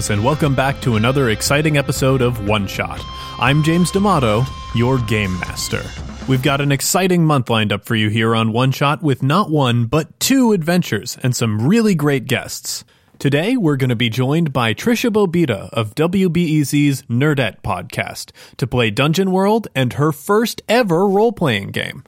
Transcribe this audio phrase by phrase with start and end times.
[0.00, 3.00] heroes, and welcome back to another exciting episode of One Shot.
[3.38, 4.44] I'm James D'Amato,
[4.74, 5.82] your game master.
[6.28, 9.50] We've got an exciting month lined up for you here on One Shot with not
[9.50, 12.84] one, but two adventures and some really great guests.
[13.18, 18.90] Today, we're going to be joined by Tricia Bobeda of WBEZ's Nerdette podcast to play
[18.90, 22.04] Dungeon World and her first ever role playing game.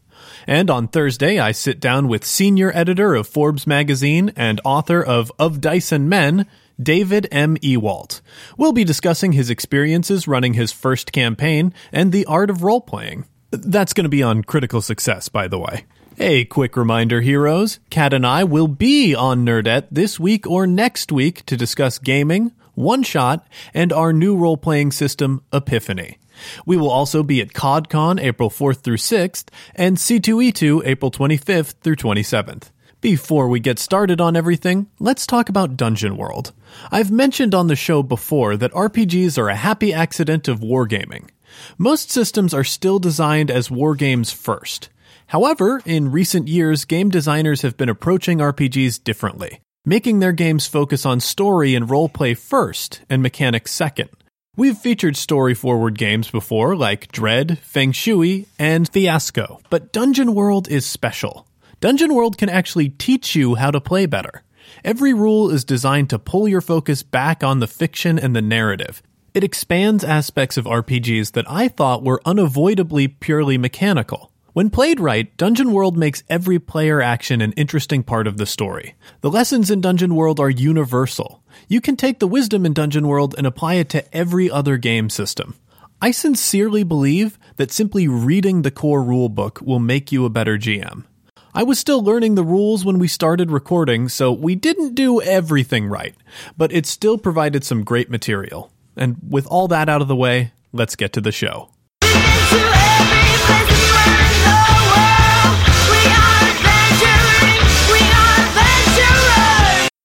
[0.46, 5.30] And on Thursday, I sit down with senior editor of Forbes magazine and author of
[5.38, 6.46] Of Dice and Men,
[6.80, 7.56] David M.
[7.58, 8.20] Ewalt.
[8.56, 13.26] We'll be discussing his experiences running his first campaign and the art of role playing.
[13.50, 15.84] That's going to be on Critical Success, by the way.
[16.18, 17.80] A quick reminder, heroes.
[17.90, 22.52] Kat and I will be on Nerdette this week or next week to discuss gaming,
[22.74, 26.18] one shot, and our new role playing system, Epiphany.
[26.66, 31.96] We will also be at CodCon April 4th through 6th and C2E2 April 25th through
[31.96, 32.70] 27th.
[33.02, 36.52] Before we get started on everything, let's talk about Dungeon World.
[36.92, 41.28] I've mentioned on the show before that RPGs are a happy accident of wargaming.
[41.76, 44.88] Most systems are still designed as wargames first.
[45.26, 51.04] However, in recent years, game designers have been approaching RPGs differently, making their games focus
[51.04, 54.10] on story and roleplay first and mechanics second.
[54.56, 60.68] We've featured story forward games before, like Dread, Feng Shui, and Fiasco, but Dungeon World
[60.68, 61.48] is special.
[61.82, 64.44] Dungeon World can actually teach you how to play better.
[64.84, 69.02] Every rule is designed to pull your focus back on the fiction and the narrative.
[69.34, 74.30] It expands aspects of RPGs that I thought were unavoidably purely mechanical.
[74.52, 78.94] When played right, Dungeon World makes every player action an interesting part of the story.
[79.20, 81.42] The lessons in Dungeon World are universal.
[81.66, 85.10] You can take the wisdom in Dungeon World and apply it to every other game
[85.10, 85.56] system.
[86.00, 91.06] I sincerely believe that simply reading the core rulebook will make you a better GM.
[91.54, 95.86] I was still learning the rules when we started recording, so we didn't do everything
[95.86, 96.14] right,
[96.56, 98.72] but it still provided some great material.
[98.96, 101.68] And with all that out of the way, let's get to the show.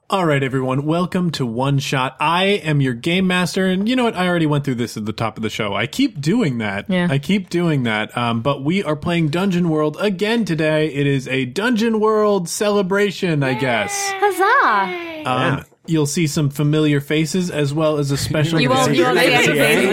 [0.10, 2.16] All right, everyone, welcome to One Shot.
[2.18, 4.16] I am your game master, and you know what?
[4.16, 5.74] I already went through this at the top of the show.
[5.74, 6.90] I keep doing that.
[6.90, 7.10] Yeah.
[7.12, 8.18] I keep doing that.
[8.18, 10.88] Um, but we are playing Dungeon World again today.
[10.94, 13.94] It is a Dungeon World celebration, I guess.
[14.14, 15.30] Huzzah!
[15.30, 18.60] Um, You'll see some familiar faces as well as a special.
[18.60, 19.48] You won't, you won't see any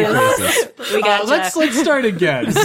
[0.05, 0.71] faces.
[0.93, 2.44] We Uh, got let's let's start again.
[2.55, 2.56] let's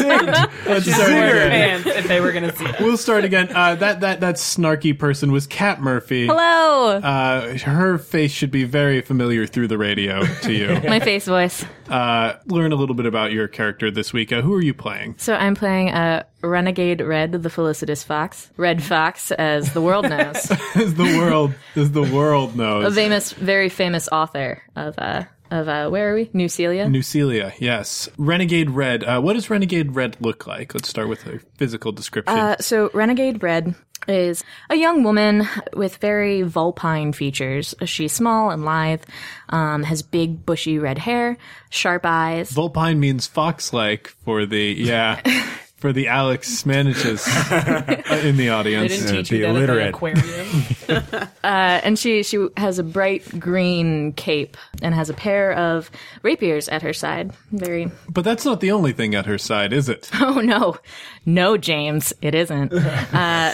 [0.86, 1.84] start again.
[1.84, 2.80] fans if they were going to see it.
[2.80, 3.50] We'll start again.
[3.56, 6.28] Uh, that that that snarky person was Kat Murphy.
[6.28, 6.98] Hello!
[6.98, 10.68] Uh, her face should be very familiar through the radio to you.
[10.90, 11.64] My face voice.
[11.90, 14.32] uh, learn a little bit about your character this week.
[14.34, 15.16] Uh, who are you playing?
[15.18, 18.50] So I'm playing uh, Renegade Red, the felicitous fox.
[18.58, 20.52] Red Fox, as the world knows.
[20.76, 25.68] As the world, as the world knows, a famous, very famous author of, uh, of
[25.68, 26.30] uh, where are we?
[26.34, 26.88] New Celia?
[26.88, 28.08] New Celia, yes.
[28.18, 29.04] Renegade Red.
[29.04, 30.74] Uh, what does Renegade Red look like?
[30.74, 32.38] Let's start with a physical description.
[32.38, 33.76] Uh, so Renegade Red
[34.08, 37.76] is a young woman with very vulpine features.
[37.86, 39.04] She's small and lithe,
[39.50, 41.38] um, has big bushy red hair,
[41.70, 42.52] sharp eyes.
[42.52, 45.22] Vulpine means fox-like for the yeah.
[45.80, 47.84] For the Alex Maniches uh,
[48.24, 48.92] in the They audience.
[48.98, 49.90] didn't teach the you that at the illiterate.
[49.90, 50.64] aquarium.
[51.44, 55.90] Uh, and she she has a bright green cape and has a pair of
[56.24, 57.32] rapiers at her side.
[57.52, 60.10] Very But that's not the only thing at her side, is it?
[60.20, 60.78] oh no,
[61.26, 62.74] no James, it isn't.
[63.14, 63.54] Uh,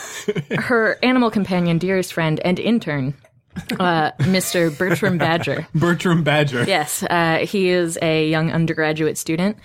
[0.57, 3.13] her animal companion, dearest friend, and intern,
[3.79, 4.75] uh, Mr.
[4.77, 5.67] Bertram Badger.
[5.75, 6.63] Bertram Badger.
[6.65, 9.57] Yes, uh, he is a young undergraduate student.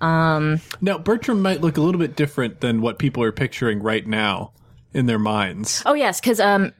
[0.00, 0.58] Now,
[1.02, 4.52] Bertram might look a little bit different than what people are picturing right now
[4.92, 5.82] in their minds.
[5.86, 6.72] Oh yes, because um,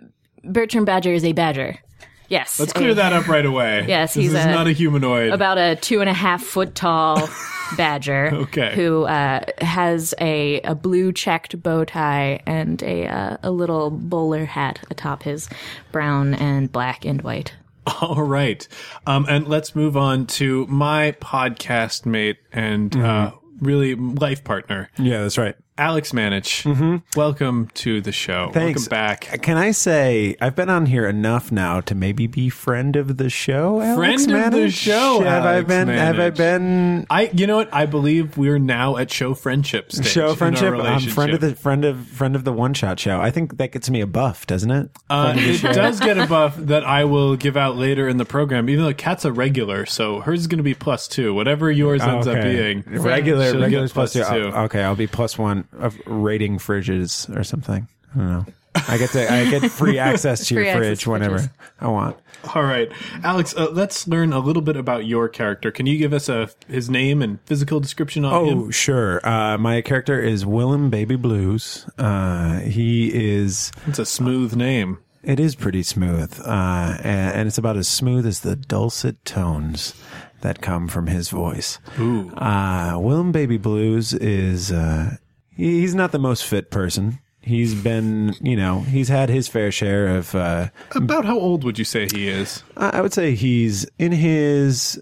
[0.45, 1.79] Bertram Badger is a badger.
[2.29, 3.85] Yes, Let's clear a- that up right away.
[3.89, 5.33] Yes, this he's is a- not a humanoid.
[5.33, 7.29] about a two and a half foot tall
[7.77, 8.75] badger Okay.
[8.75, 14.45] who uh, has a, a blue checked bow tie and a, uh, a little bowler
[14.45, 15.49] hat atop his
[15.93, 17.55] brown and black and white.
[18.03, 18.67] All right.
[19.07, 25.23] Um, and let's move on to my podcast mate and uh, really life partner, Yeah,
[25.23, 25.57] that's right.
[25.79, 27.03] Alex Manich.
[27.15, 28.51] Welcome to the show.
[28.53, 28.81] Thanks.
[28.81, 29.43] Welcome back.
[29.43, 33.31] Can I say I've been on here enough now to maybe be friend of the
[33.31, 33.81] show?
[33.81, 35.89] Alex Friend of the show, Have I Alex been?
[35.89, 37.07] Have I been?
[37.09, 37.73] I, you know what?
[37.73, 40.09] I believe we're now at show friendship stage.
[40.09, 40.75] Show friendship.
[40.75, 43.21] I'm friend of the friend of friend of the one shot show.
[43.21, 44.91] I think that gets me a buff, doesn't it?
[45.09, 48.69] Uh, it does get a buff that I will give out later in the program,
[48.69, 51.33] even though Kat's a regular, so hers is going to be plus two.
[51.35, 52.83] Whatever yours ends up being.
[52.87, 54.25] regular get plus plus two.
[54.25, 54.51] two.
[54.53, 57.89] Oh, okay, I'll be plus one of rating fridges or something.
[58.15, 58.47] I don't know.
[58.87, 61.51] I get to I get free access to your Free fridge whenever fridges.
[61.81, 62.17] I want.
[62.55, 62.91] All right,
[63.25, 63.55] Alex.
[63.57, 65.73] Uh, let's learn a little bit about your character.
[65.73, 68.71] Can you give us a his name and physical description on Oh, him?
[68.71, 69.27] sure.
[69.29, 71.89] Uh, my character is Willem Baby Blues.
[71.99, 73.73] Uh, he is.
[73.89, 74.99] It's a smooth name.
[75.25, 79.95] It is pretty smooth, uh, and, and it's about as smooth as the dulcet tones
[80.43, 81.81] that come from his voice.
[81.99, 82.31] Ooh.
[82.37, 85.17] Uh, Willem Baby Blues is, uh,
[85.59, 87.19] he- he's not the most fit person.
[87.43, 91.79] He's been, you know, he's had his fair share of, uh, About how old would
[91.79, 92.63] you say he is?
[92.77, 95.01] I I would say he's in his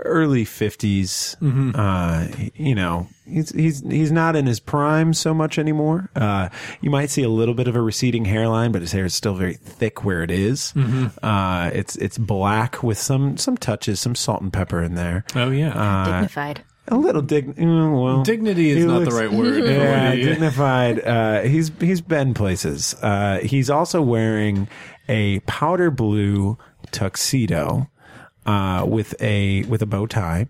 [0.00, 1.36] early 50s.
[1.74, 6.10] Uh, you know, he's, he's, he's not in his prime so much anymore.
[6.16, 6.48] Uh,
[6.80, 9.34] you might see a little bit of a receding hairline, but his hair is still
[9.34, 10.72] very thick where it is.
[11.22, 15.24] Uh, it's, it's black with some, some touches, some salt and pepper in there.
[15.36, 15.72] Oh yeah.
[16.12, 16.62] Dignified.
[16.88, 19.64] A little dig, mm, well, Dignity is he not looks- the right word.
[19.64, 21.00] yeah, dignified.
[21.04, 22.94] Uh, he's he's been places.
[23.00, 24.68] Uh, he's also wearing
[25.08, 26.58] a powder blue
[26.90, 27.88] tuxedo.
[28.46, 30.46] Uh, with a with a bow tie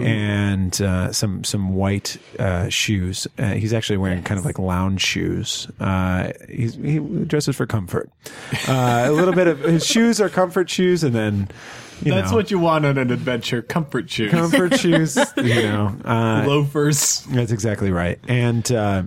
[0.00, 3.28] and uh, some some white uh, shoes.
[3.38, 5.68] Uh, he's actually wearing kind of like lounge shoes.
[5.78, 8.10] Uh, he's, he dresses for comfort.
[8.66, 11.48] Uh, a little bit of his shoes are comfort shoes, and then
[12.04, 13.62] That's know, what you want on an adventure.
[13.62, 15.18] Comfort shoes, comfort shoes.
[15.36, 18.18] You know, uh, loafers, that's exactly right.
[18.28, 19.02] And, uh,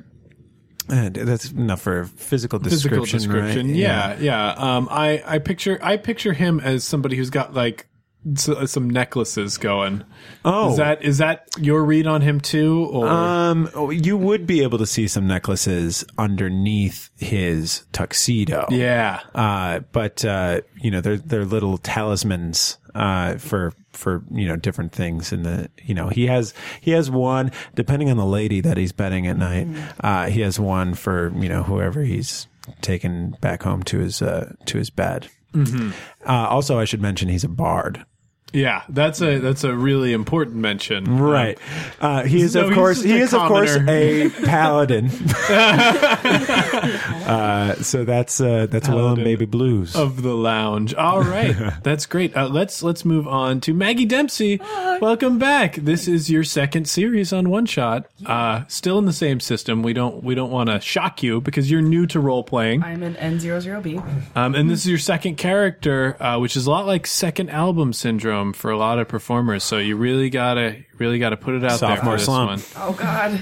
[0.89, 3.01] and that's enough for physical description.
[3.01, 3.67] physical description.
[3.67, 3.75] right?
[3.75, 4.49] Yeah, yeah.
[4.51, 7.87] Um, I I picture I picture him as somebody who's got like
[8.35, 10.03] some necklaces going.
[10.45, 10.71] Oh.
[10.71, 12.89] is that is that your read on him too?
[12.91, 18.65] Or Um, oh, you would be able to see some necklaces underneath his tuxedo.
[18.69, 24.55] yeah, Uh, but, uh, you know, they're, they're little talismans, uh, for, for, you know,
[24.55, 28.61] different things in the, you know, he has, he has one, depending on the lady
[28.61, 29.67] that he's betting at night,
[30.01, 32.47] uh, he has one for, you know, whoever he's
[32.81, 35.27] taken back home to his, uh, to his bed.
[35.55, 38.05] Uh, also, I should mention he's a bard.
[38.53, 38.83] Yeah.
[38.89, 41.17] That's a that's a really important mention.
[41.19, 41.57] Right.
[41.99, 45.09] Uh, he is, No, of course, he a is, of course, a paladin.
[47.27, 49.95] uh, so that's uh, that's Willem Paladin Baby Blues.
[49.95, 50.93] of the lounge.
[50.93, 52.35] All right, that's great.
[52.35, 54.59] Uh, let's let's move on to Maggie Dempsey.
[55.01, 55.75] Welcome back.
[55.75, 58.05] This is your second series on One Shot.
[58.25, 59.83] Uh, still in the same system.
[59.83, 62.83] We don't we don't want to shock you because you're new to role playing.
[62.83, 64.35] I'm an N00B.
[64.35, 67.93] Um, and this is your second character, uh, which is a lot like second album
[67.93, 69.63] syndrome for a lot of performers.
[69.63, 72.49] So you really gotta really gotta put it out there Sophomore for this slump.
[72.49, 72.61] one.
[72.75, 73.39] Oh God.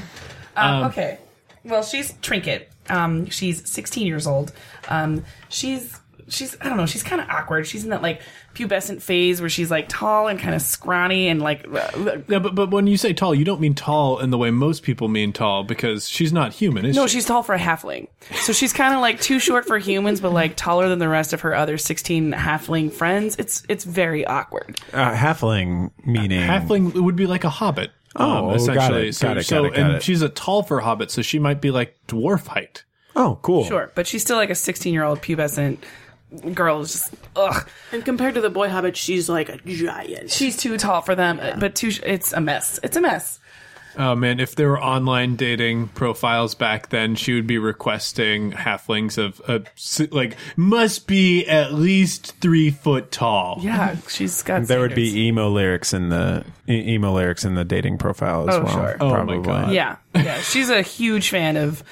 [0.55, 1.17] Um, okay.
[1.63, 2.69] Well, she's Trinket.
[2.89, 4.51] Um, she's 16 years old.
[4.89, 5.97] Um, she's
[6.31, 6.85] she's I don't know.
[6.85, 7.67] She's kind of awkward.
[7.67, 8.21] She's in that like
[8.55, 12.55] pubescent phase where she's like tall and kind of scrawny and like uh, Yeah, but
[12.55, 15.33] but when you say tall, you don't mean tall in the way most people mean
[15.33, 17.17] tall because she's not human, is No, she?
[17.17, 18.07] she's tall for a halfling.
[18.41, 21.33] So she's kind of like too short for humans, but like taller than the rest
[21.33, 23.35] of her other 16 halfling friends.
[23.37, 24.79] It's it's very awkward.
[24.93, 27.91] Uh, halfling meaning Halfling would be like a hobbit.
[28.15, 30.03] Oh, um, got it, so, got it, so got it, got and it.
[30.03, 32.83] she's a tall for hobbit, so she might be like dwarf height.
[33.15, 33.65] Oh, cool.
[33.65, 35.77] Sure, but she's still like a 16 year old pubescent
[36.53, 36.79] girl.
[36.79, 40.31] who's Just ugh, And compared to the boy hobbit, she's like a giant.
[40.31, 41.39] she's too tall for them.
[41.59, 42.79] But too, it's a mess.
[42.83, 43.39] It's a mess.
[43.97, 49.17] Oh man, if there were online dating profiles back then, she would be requesting halflings
[49.17, 49.41] of
[49.75, 53.57] s- like must be at least three foot tall.
[53.59, 54.63] Yeah, she's got.
[54.63, 58.55] There would be emo lyrics in the e- emo lyrics in the dating profile as
[58.55, 58.73] Oh, well.
[58.73, 58.97] sure.
[59.01, 59.39] Oh, my Probably.
[59.41, 59.73] God.
[59.73, 60.39] Yeah, yeah.
[60.39, 61.83] She's a huge fan of.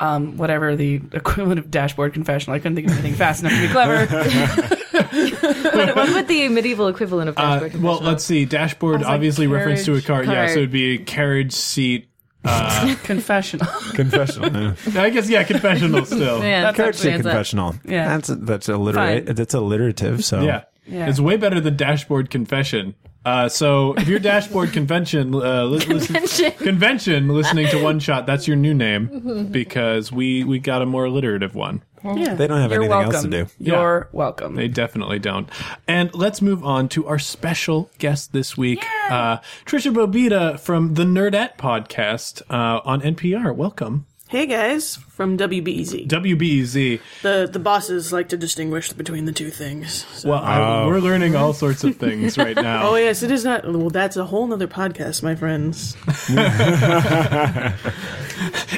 [0.00, 2.56] Um, whatever the equivalent of dashboard confessional.
[2.56, 4.06] I couldn't think of anything fast enough to be clever.
[4.96, 8.44] what, what would the medieval equivalent of Uh, dashboard well, let's see.
[8.44, 10.24] Dashboard like obviously reference to a car.
[10.24, 10.28] carriage.
[10.28, 12.08] Yeah, so it'd be carriage seat.
[13.04, 13.66] confessional.
[13.94, 14.52] Confessional.
[14.52, 14.74] yeah.
[15.02, 16.42] I guess yeah, confessional still.
[16.42, 17.30] yeah, that's Courtesy stands up.
[17.32, 17.74] confessional.
[17.84, 18.08] Yeah.
[18.18, 19.26] That's that's alliterate.
[19.26, 19.34] Fine.
[19.36, 20.24] That's alliterative.
[20.24, 20.64] So Yeah.
[20.86, 21.08] Yeah.
[21.08, 22.96] It's way better than dashboard confession.
[23.24, 26.52] Uh, so if you're dashboard convention, uh, li- listen, Convention.
[26.52, 31.04] convention listening to one shot, that's your new name because we we got a more
[31.04, 31.82] alliterative one.
[32.04, 32.34] Yeah.
[32.34, 33.14] They don't have You're anything welcome.
[33.14, 33.46] else to do.
[33.60, 34.56] You're welcome.
[34.56, 35.48] They definitely don't.
[35.86, 39.36] And let's move on to our special guest this week, uh,
[39.66, 43.54] Tricia Bobeda from the Nerdette podcast uh, on NPR.
[43.54, 46.08] Welcome, Hey guys, from WBEZ.
[46.08, 47.00] WBEZ.
[47.20, 50.06] The the bosses like to distinguish between the two things.
[50.14, 50.86] So- Well, I, oh.
[50.88, 52.88] we're learning all sorts of things right now.
[52.88, 53.70] Oh yes, it is not.
[53.70, 55.94] Well, that's a whole nother podcast, my friends.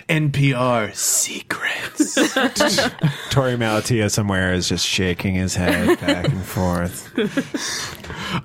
[0.09, 1.64] NPR secrets.
[3.31, 7.11] Torey Malatia somewhere is just shaking his head back and forth.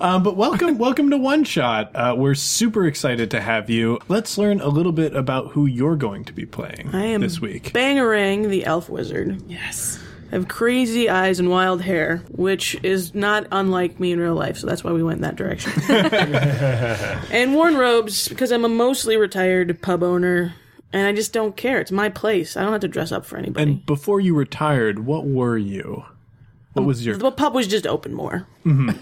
[0.01, 1.95] Um, but welcome, welcome to One Shot.
[1.95, 3.99] Uh, we're super excited to have you.
[4.07, 7.41] Let's learn a little bit about who you're going to be playing I am this
[7.41, 7.71] week.
[7.73, 9.41] Bangarang, the elf wizard.
[9.47, 9.99] Yes.
[10.31, 14.57] I have crazy eyes and wild hair, which is not unlike me in real life,
[14.57, 15.73] so that's why we went in that direction.
[17.31, 20.53] and worn robes because I'm a mostly retired pub owner,
[20.93, 21.79] and I just don't care.
[21.79, 22.55] It's my place.
[22.57, 23.71] I don't have to dress up for anybody.
[23.71, 26.05] and before you retired, what were you?
[26.73, 27.17] What was your?
[27.17, 28.45] the pub was just open more.
[28.63, 29.01] Selective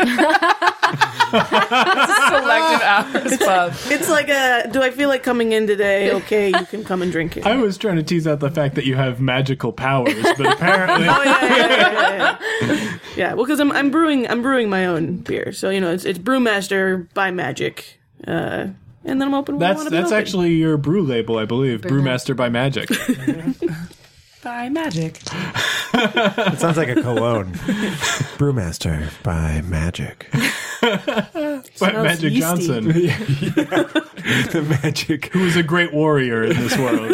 [2.81, 3.73] hours pub.
[3.87, 4.69] It's like a.
[4.71, 6.11] Do I feel like coming in today?
[6.13, 7.45] Okay, you can come and drink it.
[7.45, 11.07] I was trying to tease out the fact that you have magical powers, but apparently,
[11.09, 12.97] Oh yeah, yeah, yeah, yeah, yeah.
[13.15, 16.05] yeah well, because I'm I'm brewing I'm brewing my own beer, so you know it's
[16.05, 18.67] it's brewmaster by magic, uh,
[19.07, 19.55] and then I'm open.
[19.57, 20.17] when I that's wanna that's open.
[20.19, 21.81] actually your brew label, I believe.
[21.81, 22.89] Brewmaster by Magic.
[24.43, 25.19] By magic.
[25.93, 27.53] It sounds like a cologne.
[28.37, 30.27] Brewmaster by Magic.
[31.79, 32.39] by Magic yeasty.
[32.39, 35.25] Johnson, the magic.
[35.33, 37.11] who was a great warrior in this world.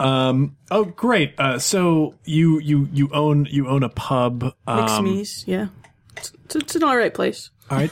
[0.00, 0.56] um.
[0.70, 1.34] Oh, great.
[1.38, 4.54] Uh, so you you you own you own a pub.
[4.66, 5.68] Um, Mixme's, yeah.
[6.16, 7.50] It's, it's, it's an all right place.
[7.70, 7.90] All right.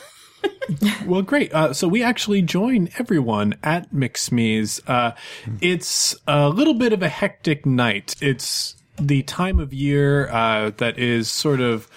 [1.06, 1.52] well, great.
[1.52, 4.80] Uh, so we actually join everyone at Mixme's.
[4.86, 5.12] Uh,
[5.60, 8.14] it's a little bit of a hectic night.
[8.20, 11.88] It's the time of year uh, that is sort of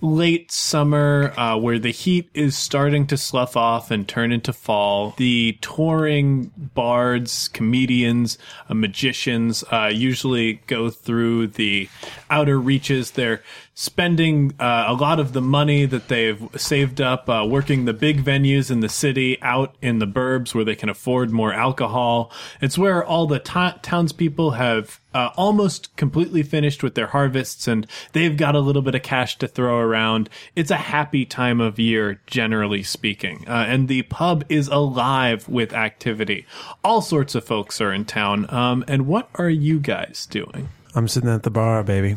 [0.00, 5.14] late summer uh, where the heat is starting to slough off and turn into fall.
[5.16, 8.38] The touring bards, comedians,
[8.68, 11.88] uh, magicians uh, usually go through the
[12.30, 13.12] outer reaches.
[13.12, 13.42] They're
[13.74, 18.24] spending uh, a lot of the money that they've saved up uh, working the big
[18.24, 22.32] venues in the city out in the burbs where they can afford more alcohol.
[22.60, 27.86] It's where all the ta- townspeople have uh, almost completely finished with their harvests and
[28.12, 30.28] they've got a little bit of cash to throw around.
[30.56, 33.44] It's a happy time of year, generally speaking.
[33.48, 36.46] Uh, and the pub is alive with activity.
[36.82, 38.52] All sorts of folks are in town.
[38.52, 40.68] Um, and what are you guys doing?
[40.98, 42.16] I'm sitting at the bar, baby.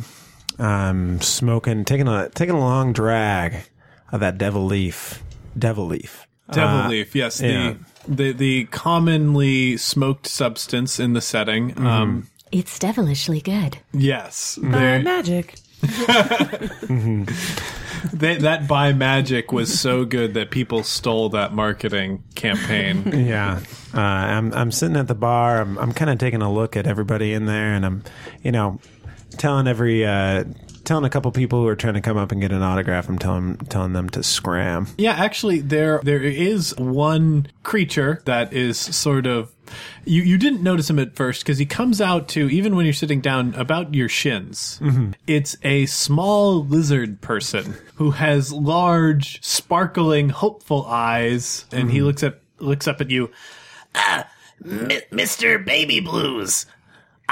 [0.58, 3.58] I'm smoking, taking a taking a long drag
[4.12, 5.22] of that devil leaf.
[5.58, 6.26] Devil leaf.
[6.52, 7.76] Devil Uh, leaf, yes, yeah.
[8.08, 11.78] the the the commonly smoked substance in the setting.
[11.78, 13.78] Um, It's devilishly good.
[13.94, 15.04] yes, By there-
[18.14, 23.12] they, that by magic was so good that people stole that marketing campaign.
[23.14, 23.62] Yeah,
[23.94, 25.60] uh, I'm I'm sitting at the bar.
[25.60, 28.04] I'm I'm kind of taking a look at everybody in there, and I'm,
[28.44, 28.80] you know,
[29.38, 30.44] telling every uh,
[30.84, 33.10] telling a couple people who are trying to come up and get an autograph.
[33.10, 34.88] I'm telling telling them to scram.
[34.98, 39.52] Yeah, actually, there there is one creature that is sort of
[40.06, 42.94] you you didn't notice him at first because he comes out to even when you're
[42.94, 44.80] sitting down about your shins.
[44.82, 45.12] Mm-hmm.
[45.28, 52.08] It's a small lizard person who has large, sparkling, hopeful eyes, and he mm-hmm.
[52.08, 53.32] looks at looks up at you.
[53.96, 54.28] Ah,
[54.64, 55.64] M- Mr.
[55.64, 56.66] Baby Blues.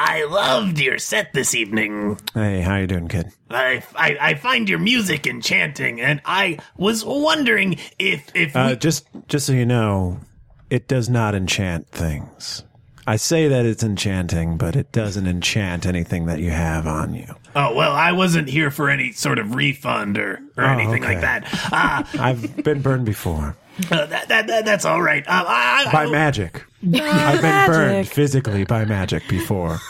[0.01, 2.17] I loved your set this evening.
[2.33, 3.33] Hey, how you doing, kid?
[3.49, 8.75] I, I, I find your music enchanting, and I was wondering if if Uh, we,
[8.77, 10.21] just just so you know,
[10.69, 12.63] it does not enchant things.
[13.05, 17.35] I say that it's enchanting, but it doesn't enchant anything that you have on you.
[17.53, 21.15] oh well, I wasn't here for any sort of refund or or anything okay.
[21.15, 21.43] like that.
[21.73, 23.57] Ah, I've been burned before
[23.91, 25.27] uh, that, that, that that's all right.
[25.27, 26.63] Um, I, I, by I- magic.
[26.83, 29.79] I've been burned physically by magic before.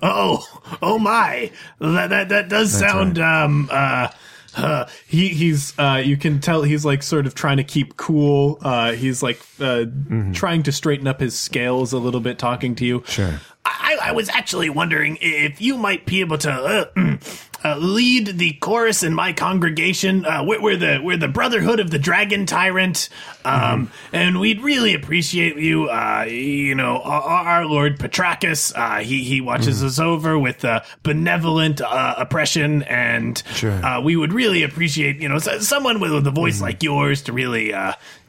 [0.00, 0.44] Oh,
[0.80, 1.50] oh my!
[1.80, 4.08] That that, that does sound um uh.
[4.56, 8.58] Uh, he he's uh, you can tell he's like sort of trying to keep cool.
[8.62, 9.84] Uh, he's like uh,
[10.32, 13.04] trying to straighten up his scales a little bit, talking to you.
[13.06, 13.40] Sure.
[13.70, 17.16] I, I was actually wondering if you might be able to uh,
[17.64, 20.24] uh, lead the chorus in my congregation.
[20.24, 23.08] Uh, we're, we're the we're the Brotherhood of the Dragon Tyrant,
[23.44, 25.88] um, and we'd really appreciate you.
[25.88, 28.72] Uh, you know, our, our Lord Petracus.
[28.74, 33.72] Uh, he he watches us over with uh, benevolent uh, oppression, and Sure.
[33.84, 37.72] uh, we would really appreciate you know someone with a voice like yours to really.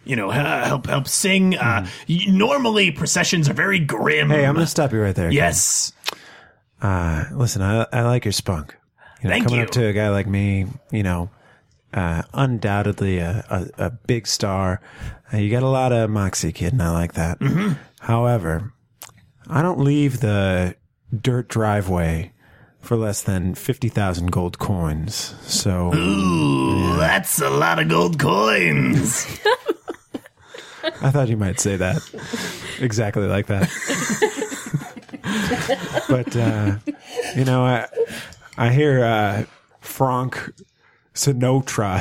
[0.10, 1.56] You know, uh, help help sing.
[1.56, 4.30] Uh, y- normally, processions are very grim.
[4.32, 5.32] Hey, I'm going to stop you right there.
[5.32, 5.94] Yes.
[6.82, 8.76] Uh, listen, I, I like your spunk.
[9.22, 9.66] You know, Thank coming you.
[9.66, 11.30] up to a guy like me, you know,
[11.94, 13.46] uh, undoubtedly a,
[13.78, 14.82] a, a big star.
[15.32, 17.40] Uh, you got a lot of moxie, kid, and I like that.
[17.40, 17.74] Mm-hmm.
[18.00, 18.74] However,
[19.48, 20.76] I don't leave the
[21.16, 22.32] dirt driveway
[22.80, 25.36] for less than 50,000 gold coins.
[25.42, 29.28] So, Ooh, that's a lot of gold coins.
[31.02, 31.98] I thought you might say that
[32.80, 33.70] exactly like that.
[36.10, 36.76] but uh,
[37.36, 37.88] you know, I
[38.58, 39.44] I hear uh,
[39.82, 40.52] Frank
[41.14, 42.00] Sinatra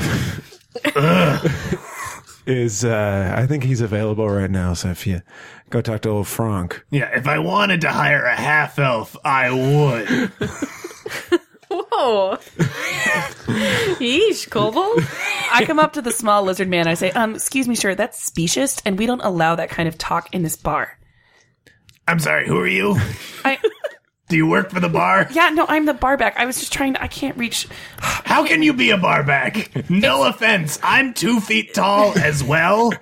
[2.47, 2.85] is.
[2.85, 4.75] Uh, I think he's available right now.
[4.75, 5.23] So if you
[5.71, 9.51] go talk to old Frank, Yeah, if I wanted to hire a half elf, I
[9.51, 10.33] would.
[11.71, 12.39] Oh.
[13.99, 15.03] Yeesh, Kobold.
[15.53, 16.87] I come up to the small lizard man.
[16.89, 19.99] I say, um, excuse me, sir, that's specious, and we don't allow that kind of
[19.99, 20.99] talk in this bar.
[22.07, 22.97] I'm sorry, who are you?
[23.45, 23.59] I,
[24.29, 25.27] Do you work for the bar?
[25.33, 26.37] yeah, no, I'm the barback.
[26.39, 27.67] I was just trying to, I can't reach.
[27.99, 29.91] How can you be a barback?
[29.91, 32.93] No offense, I'm two feet tall as well.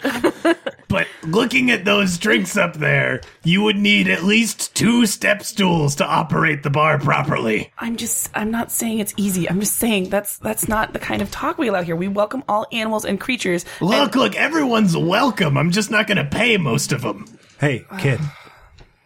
[0.97, 5.95] But looking at those drinks up there, you would need at least two step stools
[5.97, 7.71] to operate the bar properly.
[7.77, 9.47] I'm just, I'm not saying it's easy.
[9.47, 11.97] I'm just saying that's that's not the kind of talk we allow here.
[11.97, 13.67] We welcome all animals and creatures.
[13.83, 15.59] Look, look, everyone's welcome.
[15.59, 17.27] I'm just not going to pay most of them.
[17.61, 18.19] hey kid,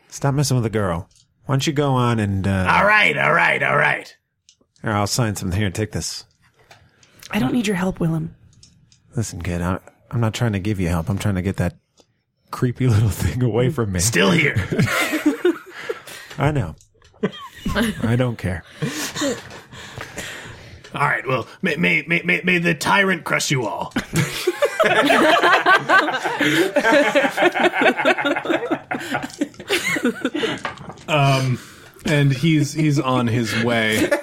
[0.06, 1.10] stop messing with the girl.
[1.46, 4.16] Why don't you go on and uh, All right, all right, all right.
[4.80, 5.66] here, I'll sign something here.
[5.66, 6.24] And take this.
[7.32, 8.36] I don't need your help, Willem.
[9.16, 9.80] Listen, kid, I,
[10.12, 11.08] I'm not trying to give you help.
[11.08, 11.79] I'm trying to get that
[12.50, 14.00] creepy little thing away from me.
[14.00, 14.56] Still here.
[16.38, 16.74] I know.
[18.02, 18.64] I don't care.
[20.92, 23.92] All right, well, may, may, may, may, may the tyrant crush you all.
[31.08, 31.58] um,
[32.06, 34.08] and he's he's on his way.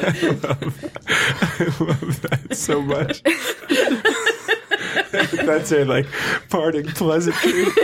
[2.52, 3.22] so much.
[5.12, 6.06] That's her like
[6.48, 7.64] parting pleasantry.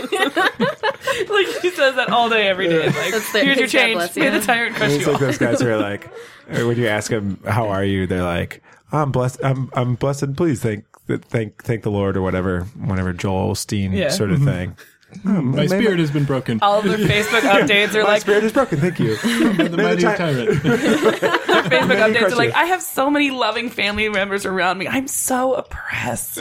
[1.31, 2.87] Like he says that all day, every day.
[2.87, 3.95] Like, That's the- here's your his God change.
[3.95, 4.31] bless May you.
[4.33, 5.27] the tyrant crush It's you like all.
[5.27, 6.11] those guys who are like,
[6.53, 9.41] or when you ask them, "How are you?" They're like, "I'm blessed.
[9.43, 10.63] I'm I'm blessed and pleased.
[10.63, 14.11] Thank thank thank the Lord," or whatever, whatever Joel Osteen Yeah.
[14.11, 14.49] sort of mm-hmm.
[14.49, 14.77] thing.
[15.23, 16.59] My spirit has been broken.
[16.63, 18.07] All of their Facebook updates are like.
[18.07, 18.81] My like spirit is broken.
[18.81, 19.17] Thank you.
[19.17, 20.49] the mighty ty- tyrant.
[20.61, 22.55] Facebook updates crush are like.
[22.55, 24.89] I have so many loving family members around me.
[24.89, 26.39] I'm so oppressed.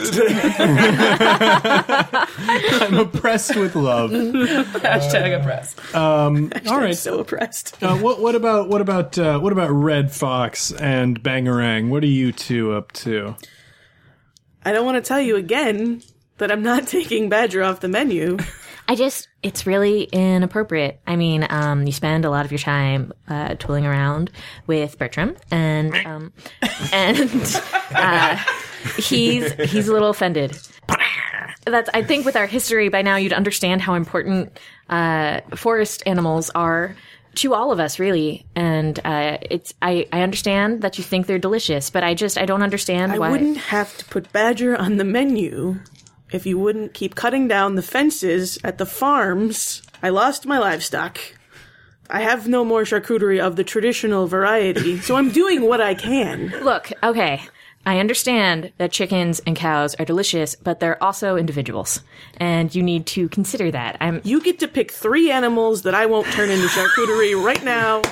[2.78, 4.10] I'm oppressed with love.
[4.10, 5.80] Hashtag oppressed.
[5.94, 6.40] All
[6.80, 6.96] right.
[6.96, 7.80] So oppressed.
[7.82, 11.88] Uh, what what about what about uh, what about Red Fox and Bangarang?
[11.88, 13.36] What are you two up to?
[14.64, 16.02] I don't want to tell you again
[16.38, 18.38] that I'm not taking Badger off the menu.
[18.88, 21.00] I just, it's really inappropriate.
[21.06, 24.30] I mean, um, you spend a lot of your time uh, tooling around
[24.68, 26.32] with Bertram, and um,
[26.92, 28.40] and uh,
[28.96, 30.56] he's he's a little offended.
[31.64, 34.56] That's I think with our history by now you'd understand how important
[34.88, 36.94] uh, forest animals are
[37.36, 38.46] to all of us, really.
[38.54, 42.46] And uh, it's I, I understand that you think they're delicious, but I just I
[42.46, 43.30] don't understand I why.
[43.30, 45.80] wouldn't have to put Badger on the menu
[46.30, 49.82] if you wouldn't keep cutting down the fences at the farms.
[50.02, 51.18] I lost my livestock.
[52.08, 56.48] I have no more charcuterie of the traditional variety, so I'm doing what I can.
[56.64, 57.42] Look, okay.
[57.84, 62.00] I understand that chickens and cows are delicious, but they're also individuals.
[62.38, 63.96] And you need to consider that.
[64.00, 68.02] I'm You get to pick three animals that I won't turn into charcuterie right now.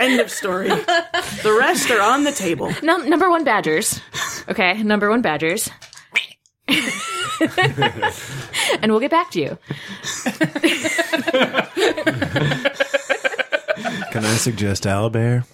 [0.00, 0.68] End of story.
[0.68, 2.72] The rest are on the table.
[2.82, 4.00] num- number one badgers.
[4.48, 5.68] Okay, number one badgers.
[8.82, 9.58] and we'll get back to you.
[14.10, 15.44] Can I suggest owlbear?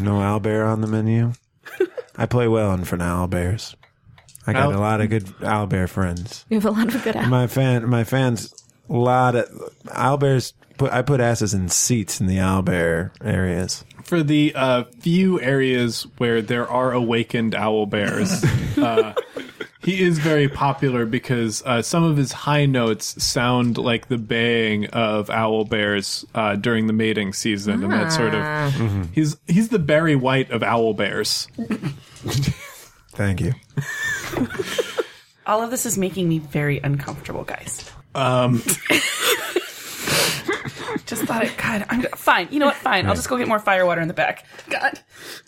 [0.00, 1.32] no owlbear on the menu.
[2.16, 3.74] I play well in front of owlbears.
[4.46, 6.44] I got Owl- a lot of good owlbear friends.
[6.48, 8.52] We have a lot of good My fan, my fans,
[8.88, 9.48] a lot of
[9.86, 10.52] owlbears.
[10.78, 13.84] Put I put asses in seats in the owlbear areas.
[14.02, 18.42] For the uh, few areas where there are awakened owl bears,
[18.78, 19.12] uh,
[19.82, 24.86] he is very popular because uh, some of his high notes sound like the baying
[24.88, 29.10] of owl bears uh, during the mating season, and that sort of.
[29.14, 31.48] He's he's the Barry White of owl bears.
[33.12, 33.54] Thank you.
[35.46, 37.90] All of this is making me very uncomfortable, guys.
[38.14, 38.62] Um,
[41.06, 41.56] Just thought it.
[41.56, 42.48] God, I'm fine.
[42.50, 42.76] You know what?
[42.76, 43.06] Fine.
[43.06, 44.46] I'll just go get more firewater in the back.
[44.68, 45.00] God.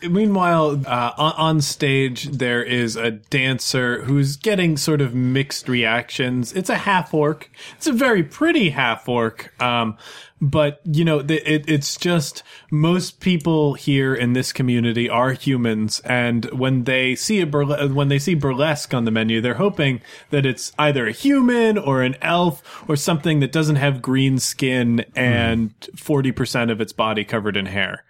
[0.03, 6.53] Meanwhile, uh, on, on stage, there is a dancer who's getting sort of mixed reactions.
[6.53, 7.51] It's a half orc.
[7.77, 9.53] It's a very pretty half orc.
[9.61, 9.97] Um,
[10.43, 16.01] but you know, the, it, it's just most people here in this community are humans,
[16.01, 20.45] and when they see a when they see burlesque on the menu, they're hoping that
[20.45, 25.73] it's either a human or an elf or something that doesn't have green skin and
[25.97, 28.03] forty percent of its body covered in hair.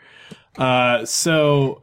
[0.57, 1.83] Uh, so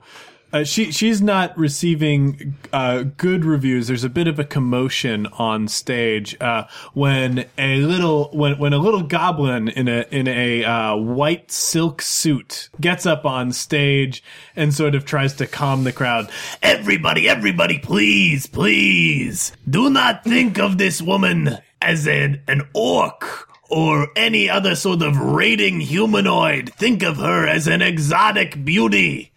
[0.51, 3.87] Uh, she she's not receiving uh, good reviews.
[3.87, 8.79] There's a bit of a commotion on stage uh, when a little when when a
[8.79, 14.23] little goblin in a in a uh, white silk suit gets up on stage
[14.55, 16.29] and sort of tries to calm the crowd.
[16.63, 24.09] Everybody, everybody, please, please, do not think of this woman as an, an orc or
[24.15, 26.73] any other sort of raiding humanoid.
[26.73, 29.28] Think of her as an exotic beauty.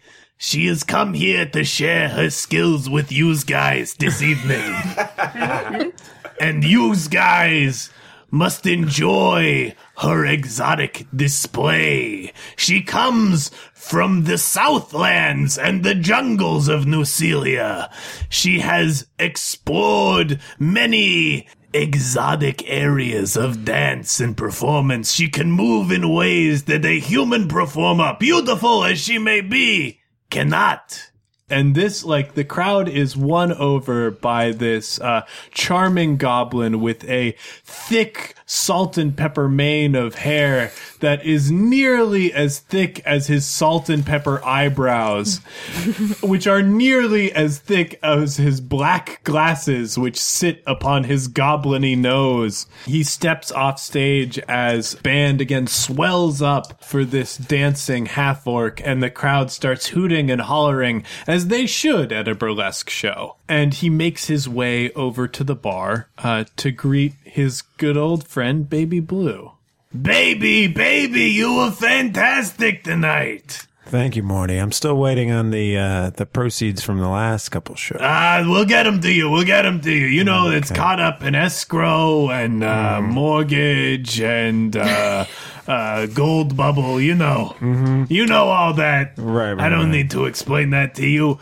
[0.45, 4.59] She has come here to share her skills with yous guys this evening.
[6.39, 7.89] and yous guys
[8.29, 12.33] must enjoy her exotic display.
[12.57, 17.89] She comes from the southlands and the jungles of Nucelia.
[18.27, 25.13] She has explored many exotic areas of dance and performance.
[25.13, 31.11] She can move in ways that a human performer, beautiful as she may be, cannot.
[31.49, 37.35] and this like the crowd is won over by this uh, charming goblin with a
[37.63, 43.89] thick salt and pepper mane of hair that is nearly as thick as his salt
[43.89, 45.37] and pepper eyebrows
[46.21, 52.65] which are nearly as thick as his black glasses which sit upon his gobliny nose
[52.85, 59.01] he steps off stage as band again swells up for this dancing half orc and
[59.01, 63.35] the crowd starts hooting and hollering as they should at a burlesque show.
[63.47, 68.27] And he makes his way over to the bar uh, to greet his good old
[68.33, 69.51] friend, Baby Blue.
[69.93, 73.67] Baby, baby, you were fantastic tonight.
[73.85, 74.57] Thank you, Morty.
[74.57, 77.99] I'm still waiting on the uh, the proceeds from the last couple shows.
[78.01, 79.29] Ah, we'll get them to you.
[79.29, 80.07] We'll get them to you.
[80.07, 85.25] You know, it's caught up in escrow and uh, mortgage and uh,
[85.67, 86.99] uh, gold bubble.
[86.99, 88.05] You know, mm-hmm.
[88.11, 89.13] you know all that.
[89.17, 89.89] Right, right, I don't right.
[89.89, 91.35] need to explain that to you.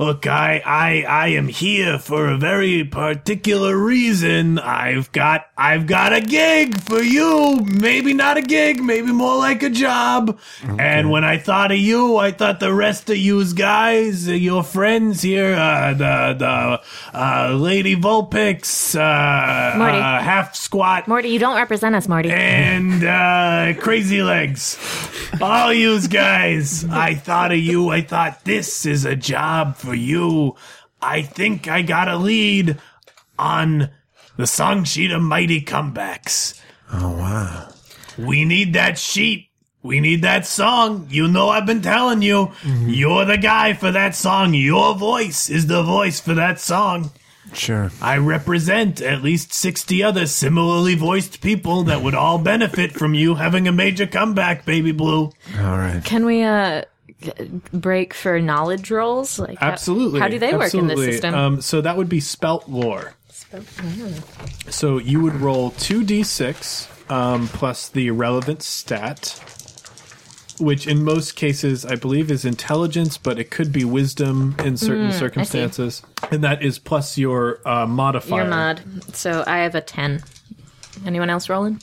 [0.00, 4.58] Look, I, I, I am here for a very particular reason.
[4.58, 7.60] I've got, I've got a gig for you.
[7.66, 10.38] Maybe not a gig, maybe more like a job.
[10.78, 14.62] And when I thought of you, I thought the rest of yous guys, uh, your
[14.62, 16.80] friends here, uh, the, the,
[17.12, 19.98] uh, Lady Vulpix, uh, Morty.
[19.98, 22.30] uh, half squat Morty, you don't represent us, Morty.
[22.30, 24.78] and uh, Crazy Legs.
[25.42, 27.90] All yous guys, I thought of you.
[27.90, 30.56] I thought this is a job for you.
[31.02, 32.78] I think I got a lead
[33.38, 33.90] on
[34.36, 36.60] the song sheet of Mighty Comebacks.
[36.92, 37.68] Oh wow!
[38.18, 39.48] We need that sheet.
[39.82, 41.06] We need that song.
[41.10, 44.52] You know, I've been telling you, you're the guy for that song.
[44.52, 47.12] Your voice is the voice for that song.
[47.54, 47.90] Sure.
[48.00, 53.34] I represent at least 60 other similarly voiced people that would all benefit from you
[53.36, 55.32] having a major comeback, Baby Blue.
[55.58, 56.02] All right.
[56.04, 56.86] Can we uh g-
[57.72, 59.38] break for knowledge rolls?
[59.38, 60.20] Like Absolutely.
[60.20, 61.34] How, do they work in this system?
[61.34, 63.14] Um, so that would be spout lore.
[64.68, 69.42] So you would roll 2d6 um, plus the relevant stat,
[70.60, 75.12] which in most cases I believe is intelligence, but it could be wisdom in certain
[75.12, 76.02] circumstances.
[76.30, 78.42] And that is plus your uh, modifier.
[78.42, 78.82] Your mod.
[79.14, 80.22] So I have a ten.
[81.04, 81.80] Anyone else rolling?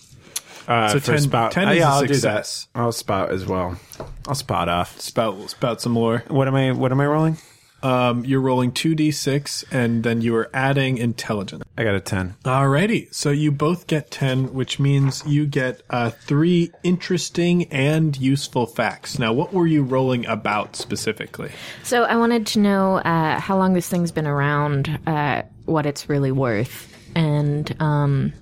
[0.68, 2.66] Uh, So 10 spout, 10 uh, is yeah, a I'll success.
[2.66, 2.80] do that.
[2.82, 3.80] I'll spout as well.
[4.28, 5.00] I'll spout off.
[5.00, 6.24] Spout, spout some lore.
[6.28, 6.72] What am I?
[6.74, 7.38] What am I rolling?
[7.84, 11.64] Um, you're rolling 2d6 and then you are adding intelligence.
[11.78, 12.34] I got a ten.
[12.44, 18.66] Alrighty, so you both get 10, which means you get uh, three interesting and useful
[18.66, 19.20] facts.
[19.20, 21.52] Now, what were you rolling about specifically?
[21.84, 26.10] So I wanted to know uh, how long this thing's been around, uh, what it's
[26.10, 28.34] really worth, and um,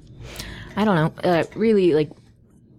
[0.75, 2.11] I don't know, uh, really like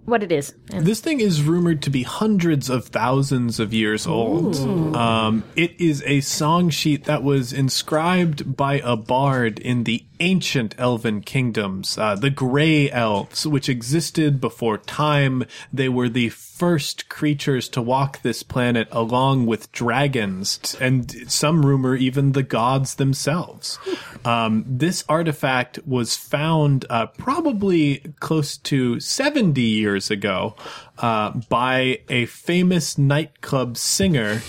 [0.05, 0.55] what it is.
[0.69, 4.57] This thing is rumored to be hundreds of thousands of years old.
[4.95, 10.75] Um, it is a song sheet that was inscribed by a bard in the ancient
[10.79, 15.45] elven kingdoms, uh, the Grey Elves, which existed before time.
[15.73, 21.95] They were the first creatures to walk this planet along with dragons, and some rumor
[21.95, 23.79] even the gods themselves.
[24.25, 30.57] Um, this artifact was found uh, probably close to 70 years ago
[30.99, 34.41] uh, by a famous nightclub singer.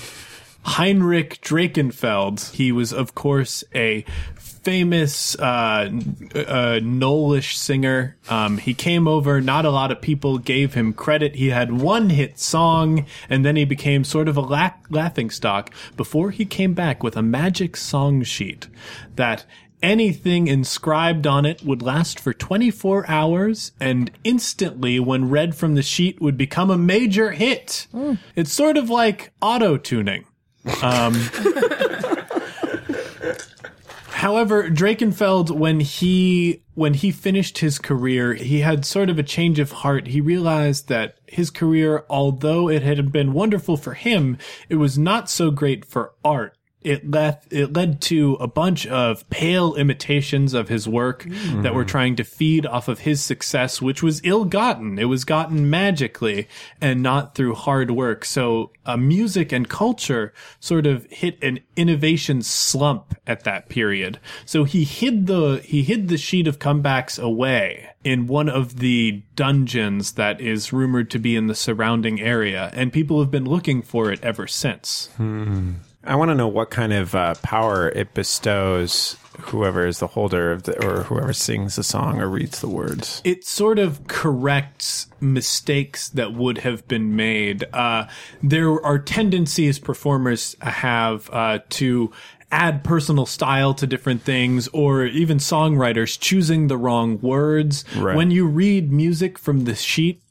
[0.67, 2.53] Heinrich Drakenfeld.
[2.53, 4.03] He was, of course, a
[4.67, 5.89] famous uh,
[6.35, 8.17] uh, Knowlish singer.
[8.27, 9.39] Um, he came over.
[9.39, 11.35] Not a lot of people gave him credit.
[11.35, 15.73] He had one hit song, and then he became sort of a la- laughing stock
[15.95, 18.67] before he came back with a magic song sheet
[19.15, 19.45] that
[19.81, 25.81] anything inscribed on it would last for 24 hours and instantly when read from the
[25.81, 27.85] sheet would become a major hit
[28.35, 30.25] it's sort of like auto tuning
[34.17, 39.59] However, Drakenfeld, when he when he finished his career, he had sort of a change
[39.59, 40.07] of heart.
[40.07, 45.29] He realized that his career, although it had been wonderful for him, it was not
[45.29, 46.56] so great for art.
[46.81, 51.25] It led it led to a bunch of pale imitations of his work
[51.63, 54.97] that were trying to feed off of his success, which was ill-gotten.
[54.99, 56.47] It was gotten magically
[56.79, 58.23] and not through hard work.
[58.23, 64.19] So, uh, music and culture sort of hit an innovation slump at that period.
[64.45, 69.23] So he hid the he hid the sheet of comebacks away in one of the
[69.35, 73.81] dungeons that is rumored to be in the surrounding area, and people have been looking
[73.81, 75.09] for it ever since.
[76.07, 80.51] I want to know what kind of uh, power it bestows whoever is the holder
[80.51, 83.21] of the or whoever sings the song or reads the words.
[83.23, 87.63] it sort of corrects mistakes that would have been made.
[87.73, 88.07] Uh,
[88.41, 92.11] there are tendencies performers have uh, to
[92.51, 97.83] add personal style to different things, or even songwriters choosing the wrong words.
[97.95, 98.15] Right.
[98.15, 100.21] When you read music from the sheet,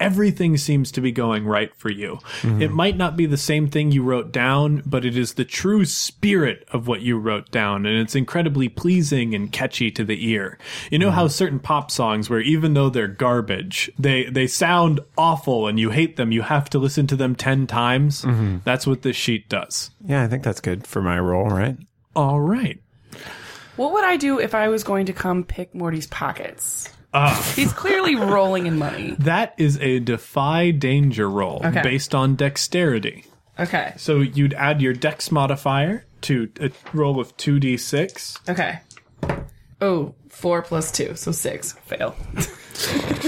[0.00, 2.18] everything seems to be going right for you.
[2.42, 2.62] Mm-hmm.
[2.62, 5.84] It might not be the same thing you wrote down, but it is the true
[5.84, 10.58] spirit of what you wrote down, and it's incredibly pleasing and catchy to the ear.
[10.90, 11.32] You know how mm-hmm.
[11.32, 16.16] certain pop songs, where even though they're garbage, they they sound awful and you hate
[16.16, 18.22] them, you have to listen to them ten times.
[18.22, 18.58] Mm-hmm.
[18.64, 19.90] That's what this sheet does.
[20.04, 21.76] Yeah, I think that's good for my role, right?
[22.14, 22.80] All right.
[23.76, 26.92] What would I do if I was going to come pick Morty's pockets?
[27.54, 29.16] He's clearly rolling in money.
[29.18, 31.82] That is a defy danger roll Okay.
[31.82, 33.24] based on dexterity.
[33.58, 33.94] Okay.
[33.96, 38.48] So you'd add your dex modifier to a roll of 2d6.
[38.50, 38.80] Okay.
[39.80, 41.72] Oh, four plus two, so six.
[41.72, 42.14] Fail.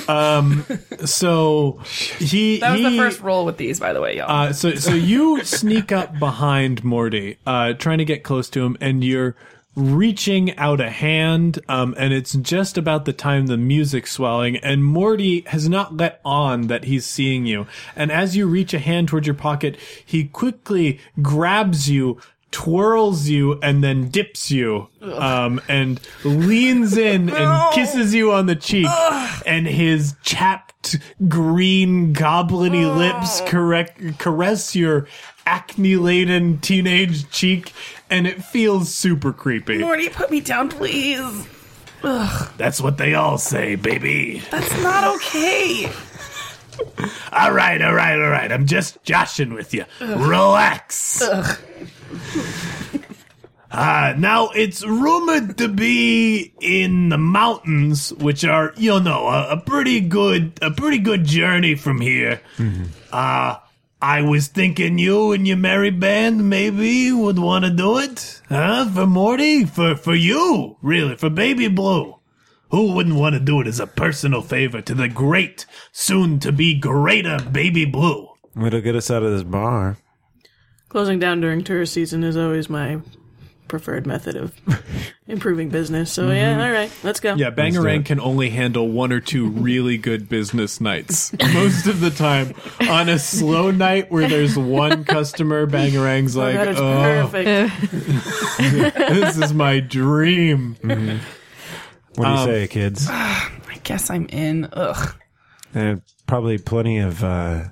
[0.09, 0.65] Um
[1.05, 1.81] so
[2.19, 4.31] he That was he, the first roll with these, by the way, y'all.
[4.31, 8.77] Uh, so so you sneak up behind Morty, uh, trying to get close to him,
[8.81, 9.35] and you're
[9.77, 14.85] reaching out a hand, um, and it's just about the time the music's swelling, and
[14.85, 17.67] Morty has not let on that he's seeing you.
[17.95, 22.19] And as you reach a hand towards your pocket, he quickly grabs you.
[22.51, 28.57] Twirls you and then dips you, um, and leans in and kisses you on the
[28.57, 28.89] cheek,
[29.47, 35.07] and his chapped green gobliny lips correct caress your
[35.47, 37.73] acne-laden teenage cheek,
[38.11, 39.79] and it feels super creepy.
[39.79, 41.47] Morty, put me down, please.
[42.03, 44.43] That's what they all say, baby.
[44.51, 45.91] That's not okay.
[47.33, 48.51] All right, all right, all right.
[48.51, 49.85] I'm just joshing with you.
[50.01, 51.23] Relax.
[53.73, 59.57] Uh, now it's rumored to be in the mountains, which are, you know, a, a
[59.59, 62.41] pretty good, a pretty good journey from here.
[63.13, 63.57] Uh,
[64.03, 68.89] I was thinking you and your merry band maybe would want to do it, huh?
[68.91, 72.17] For Morty, for for you, really, for Baby Blue.
[72.71, 76.51] Who wouldn't want to do it as a personal favor to the great, soon to
[76.51, 78.29] be greater Baby Blue?
[78.57, 79.99] It'll get us out of this bar.
[80.91, 83.01] Closing down during tourist season is always my
[83.69, 84.53] preferred method of
[85.29, 86.11] improving business.
[86.13, 86.61] So yeah, mm-hmm.
[86.61, 87.37] all right, let's go.
[87.37, 91.33] Yeah, Bangarang can only handle one or two really good business nights.
[91.55, 96.57] Most of the time, on a slow night where there's one customer, Bangarang's Oh, like,
[96.57, 97.81] that is "Oh, perfect.
[99.15, 101.19] this is my dream." Mm-hmm.
[102.17, 103.07] What do you um, say, kids?
[103.11, 104.69] I guess I'm in.
[104.73, 105.15] Ugh.
[105.73, 107.67] And probably plenty of uh,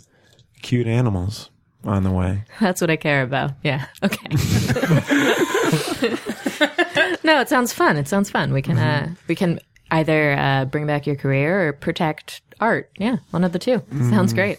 [0.63, 1.51] cute animals
[1.89, 2.45] on the way.
[2.61, 3.53] That's what I care about.
[3.63, 3.87] Yeah.
[4.03, 4.29] Okay.
[7.25, 7.97] no, it sounds fun.
[7.97, 8.53] It sounds fun.
[8.53, 12.91] We can uh we can either uh bring back your career or protect art.
[12.99, 14.59] Yeah, one of the 2 Sounds great.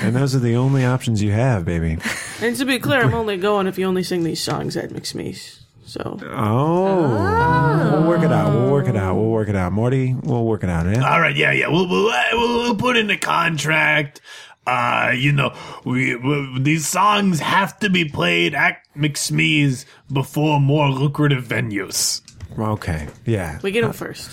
[0.00, 1.98] And those are the only options you have, baby.
[2.40, 5.60] And to be clear, I'm only going if you only sing these songs at McSmee's.
[5.86, 8.52] So Oh, we'll work it out.
[8.54, 9.14] We'll work it out.
[9.16, 9.72] We'll work it out.
[9.72, 10.86] Morty, we'll work it out.
[10.86, 11.08] Yeah.
[11.08, 11.68] All right, yeah, yeah.
[11.68, 14.20] We'll we'll, uh, we'll, we'll put in the contract.
[14.66, 20.88] Uh, you know, we, we these songs have to be played at McSmee's before more
[20.88, 22.22] lucrative venues.
[22.58, 23.08] Okay.
[23.26, 23.58] Yeah.
[23.62, 24.30] we get them first.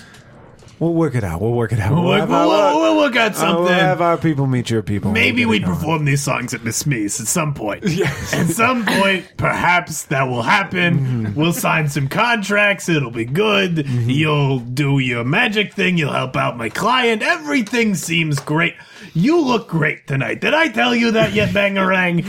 [0.78, 1.40] We'll work it out.
[1.40, 1.92] We'll work it out.
[1.92, 3.64] We'll, We'll, we'll, have, our, we'll, we'll work uh, something.
[3.64, 5.12] we'll have our people meet your people.
[5.12, 5.78] Maybe We'll we get it going.
[5.78, 7.84] perform these songs at Miss Smee's at some point.
[8.32, 10.98] At some point, perhaps that will happen.
[10.98, 11.40] Mm-hmm.
[11.40, 12.88] We'll sign some contracts.
[12.88, 13.76] It'll be good.
[13.76, 14.10] Mm-hmm.
[14.10, 15.98] You'll do your magic thing.
[15.98, 17.22] You'll help out my client.
[17.22, 18.74] Everything seems great.
[19.14, 20.40] You look great tonight.
[20.40, 22.24] Did I tell you that yet, Bangarang?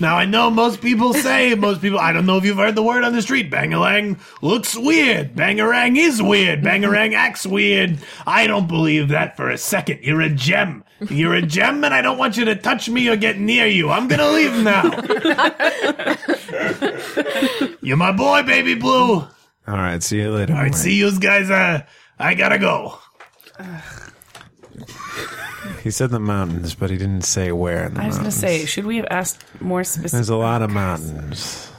[0.00, 2.82] Now I know most people say, most people, I don't know if you've heard the
[2.82, 3.50] word on the street.
[3.50, 5.34] Bangarang looks weird.
[5.34, 6.62] Bangarang is weird.
[6.62, 7.98] Bangarang acts weird.
[8.24, 10.00] I don't believe that for a second.
[10.02, 10.84] You're a gem.
[11.10, 13.90] You're a gem, and I don't want you to touch me or get near you.
[13.90, 14.82] I'm gonna leave now.
[17.80, 19.20] You're my boy, baby blue.
[19.20, 19.30] All
[19.66, 20.54] right, see you later.
[20.54, 21.50] All right, see you guys.
[21.50, 21.84] Uh,
[22.18, 22.98] I gotta go.
[25.82, 27.86] He said the mountains, but he didn't say where.
[27.86, 28.34] In the I was gonna mountains.
[28.40, 30.12] say, should we have asked more specific?
[30.12, 31.70] There's a lot of mountains.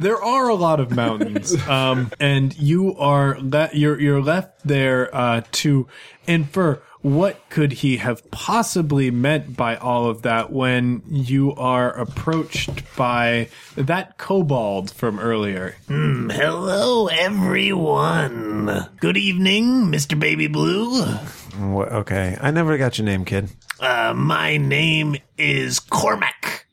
[0.00, 5.14] There are a lot of mountains, um, and you are le- you're you're left there
[5.14, 5.86] uh, to
[6.26, 12.82] infer what could he have possibly meant by all of that when you are approached
[12.96, 15.76] by that kobold from earlier.
[15.86, 18.88] Hello, everyone.
[19.00, 20.18] Good evening, Mr.
[20.18, 21.04] Baby Blue.
[21.04, 23.48] What, okay, I never got your name, kid.
[23.80, 26.64] Uh, my name is Cormac.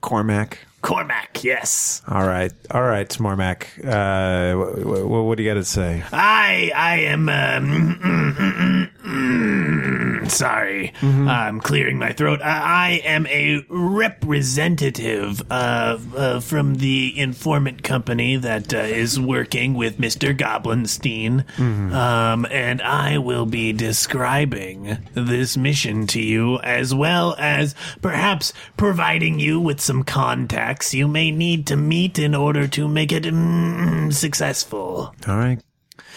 [0.00, 0.58] Cormac.
[0.82, 2.00] Cormac, yes.
[2.06, 3.66] All right, all right, Smormac.
[3.84, 6.04] Uh, wh- wh- what do you got to say?
[6.12, 10.92] I I am um, mm, sorry.
[11.02, 12.40] I'm clearing my throat.
[12.42, 19.74] I, I am a representative uh, uh, from the informant company that uh, is working
[19.74, 20.36] with Mr.
[20.36, 21.44] Goblinstein,
[21.92, 29.38] um, and I will be describing this mission to you as well as perhaps providing
[29.38, 34.12] you with some contacts you may need to meet in order to make it mm,
[34.12, 35.14] successful.
[35.26, 35.60] All right,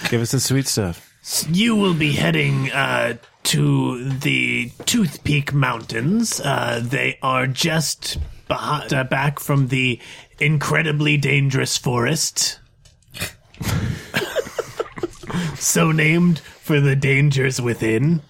[0.09, 1.08] give us the sweet stuff.
[1.49, 6.41] You will be heading uh, to the Tooth Peak Mountains.
[6.41, 8.17] Uh, they are just
[8.49, 9.99] uh, back from the
[10.39, 12.59] incredibly dangerous forest.
[15.55, 18.21] so named for the dangers within.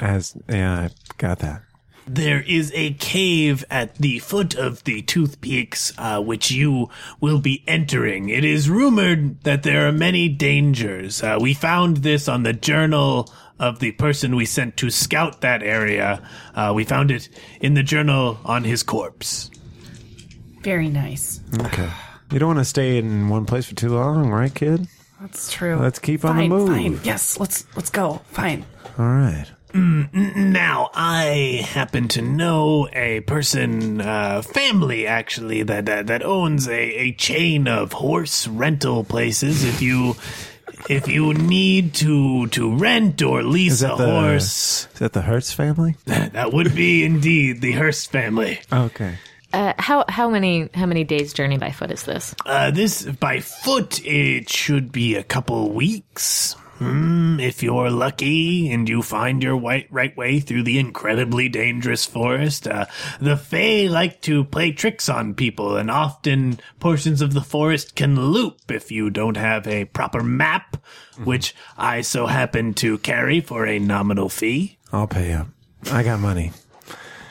[0.00, 1.62] As yeah, I got that.
[2.06, 6.88] There is a cave at the foot of the Tooth Peaks, uh, which you
[7.20, 8.28] will be entering.
[8.28, 11.22] It is rumored that there are many dangers.
[11.22, 15.62] Uh, we found this on the journal of the person we sent to scout that
[15.62, 16.20] area.
[16.54, 17.28] Uh, we found it
[17.60, 19.50] in the journal on his corpse.
[20.62, 21.40] Very nice.
[21.60, 21.88] Okay.
[22.32, 24.88] You don't want to stay in one place for too long, right, kid?
[25.20, 25.76] That's true.
[25.76, 26.68] Let's keep on the move.
[26.68, 27.00] Fine.
[27.04, 28.22] Yes, let's let's go.
[28.26, 28.64] Fine.
[28.98, 29.46] All right.
[29.74, 36.72] Now, I happen to know a person, uh, family actually, that, that, that owns a,
[36.72, 39.64] a chain of horse rental places.
[39.64, 40.16] If you,
[40.88, 45.52] if you need to, to rent or lease a the- horse, Is that the Hertz
[45.52, 45.96] family?
[46.06, 48.60] that would be indeed the Hearst family.
[48.72, 49.14] Okay.
[49.54, 52.34] Uh, how how many how many days journey by foot is this?
[52.46, 56.56] Uh, this, by foot, it should be a couple weeks.
[56.78, 62.04] Hmm, if you're lucky and you find your white right way through the incredibly dangerous
[62.06, 62.86] forest, uh,
[63.20, 68.16] the Fae like to play tricks on people, and often portions of the forest can
[68.16, 70.76] loop if you don't have a proper map,
[71.22, 74.78] which I so happen to carry for a nominal fee.
[74.92, 75.48] I'll pay up.
[75.90, 76.52] I got money.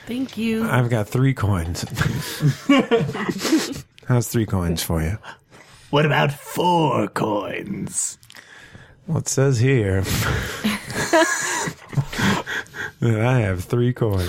[0.07, 0.67] Thank you.
[0.69, 1.85] I've got three coins.
[4.07, 5.17] How's three coins for you?
[5.89, 8.17] What about four coins?
[9.11, 10.03] Well, it says here
[13.01, 14.25] that I have three coins.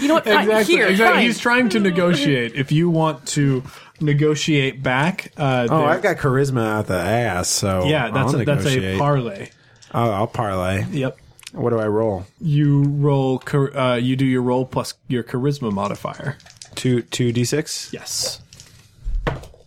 [0.00, 0.24] You know what?
[0.24, 0.42] Fine.
[0.50, 0.74] Exactly.
[0.74, 1.14] Here, exactly.
[1.16, 1.22] fine.
[1.22, 2.54] He's trying to negotiate.
[2.56, 3.62] If you want to
[4.02, 8.40] negotiate back, uh, Oh, there- I've got charisma out the ass, so yeah, that's I'll
[8.42, 8.98] a, that's a negotiate.
[8.98, 9.48] parlay.
[9.92, 10.84] I'll, I'll parlay.
[10.90, 11.16] Yep.
[11.52, 12.26] What do I roll?
[12.38, 13.38] You roll.
[13.38, 16.36] char- Uh, you do your roll plus your charisma modifier.
[16.74, 17.90] Two two d six.
[17.94, 18.42] Yes.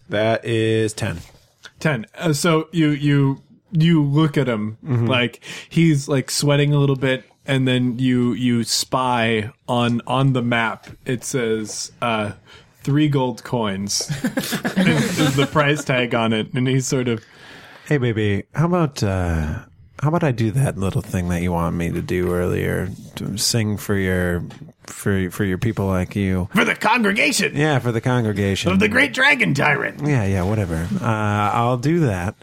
[0.09, 1.17] That is ten.
[1.83, 3.41] 10 uh, so you you
[3.71, 8.63] you look at him like he's like sweating a little bit and then you you
[8.63, 10.87] spy on on the map.
[11.05, 12.33] It says uh
[12.81, 14.09] three gold coins
[14.77, 17.23] is, is the price tag on it and he's sort of
[17.87, 19.65] Hey, baby, how about uh,
[20.03, 22.89] how about I do that little thing that you want me to do earlier?
[23.15, 24.43] To sing for your
[24.85, 26.49] for for your people like you.
[26.53, 30.05] For the congregation Yeah, for the congregation of the Great Dragon Tyrant.
[30.05, 30.87] Yeah, yeah, whatever.
[31.01, 31.05] Uh,
[31.53, 32.35] I'll do that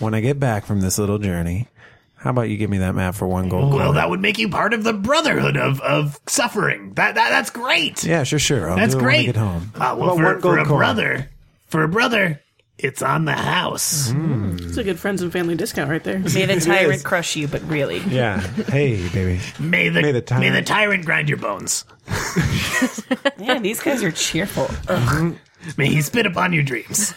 [0.00, 1.68] when I get back from this little journey.
[2.16, 3.74] How about you give me that map for one gold?
[3.74, 3.94] Well, coin?
[3.96, 6.94] that would make you part of the Brotherhood of, of Suffering.
[6.94, 8.02] That, that That's great.
[8.02, 8.70] yeah, sure, sure.
[8.70, 9.26] I'll That's do it when I great.
[9.26, 9.70] get home.
[9.74, 10.78] Uh, well, for, for a coin.
[10.78, 11.30] brother,
[11.66, 12.40] for a brother,
[12.78, 14.10] it's on the house.
[14.10, 14.60] Mm.
[14.68, 16.18] It's a good friends and family discount right there.
[16.18, 17.98] May the tyrant crush you, but really.
[18.00, 18.40] Yeah.
[18.40, 19.40] Hey, baby.
[19.58, 21.84] May the, May may the the, tyrant- tyrant grind your bones.
[23.38, 24.68] Man, these guys are cheerful.
[24.88, 25.36] Ugh.
[25.76, 27.12] May he spit upon your dreams.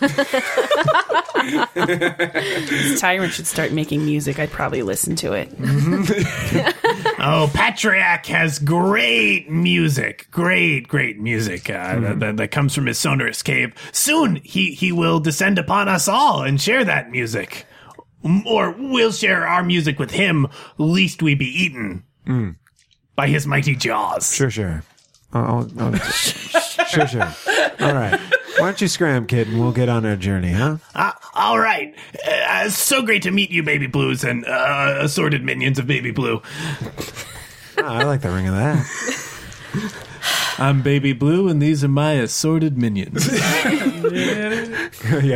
[3.00, 4.40] Tyrant should start making music.
[4.40, 5.50] I'd probably listen to it.
[5.58, 7.22] Mm-hmm.
[7.22, 10.28] Oh, Patriarch has great music.
[10.32, 12.20] Great, great music uh, that, mm-hmm.
[12.20, 13.74] that, that comes from his sonorous cave.
[13.92, 17.66] Soon he, he will descend upon us all and share that music.
[18.46, 22.56] Or we'll share our music with him, least we be eaten mm.
[23.16, 24.34] by his mighty jaws.
[24.34, 24.84] Sure, sure.
[25.34, 25.92] I'll, I'll,
[26.90, 27.34] sure, sure.
[27.80, 28.20] All right.
[28.58, 30.78] Why don't you scram, kid, and we'll get on our journey, huh?
[30.96, 31.94] Uh, all right.
[32.28, 36.42] Uh, so great to meet you, Baby Blues and uh, assorted minions of Baby Blue.
[37.78, 40.04] Oh, I like the ring of that.
[40.60, 43.28] I'm Baby Blue, and these are my assorted minions.
[43.32, 43.84] yeah,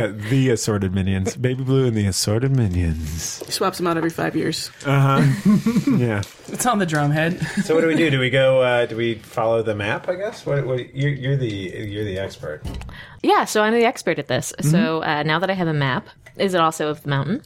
[0.08, 1.36] the assorted minions.
[1.36, 3.40] Baby Blue and the assorted minions.
[3.46, 4.70] He swaps them out every five years.
[4.84, 5.58] Uh huh.
[5.96, 6.22] yeah.
[6.48, 7.40] It's on the drum head.
[7.64, 8.10] So what do we do?
[8.10, 8.62] Do we go?
[8.62, 10.08] Uh, do we follow the map?
[10.08, 10.44] I guess.
[10.44, 10.66] What?
[10.66, 12.62] what you're, you're the you're the expert.
[13.22, 14.52] Yeah, so I'm the expert at this.
[14.60, 17.42] So uh, now that I have a map, is it also of the mountain?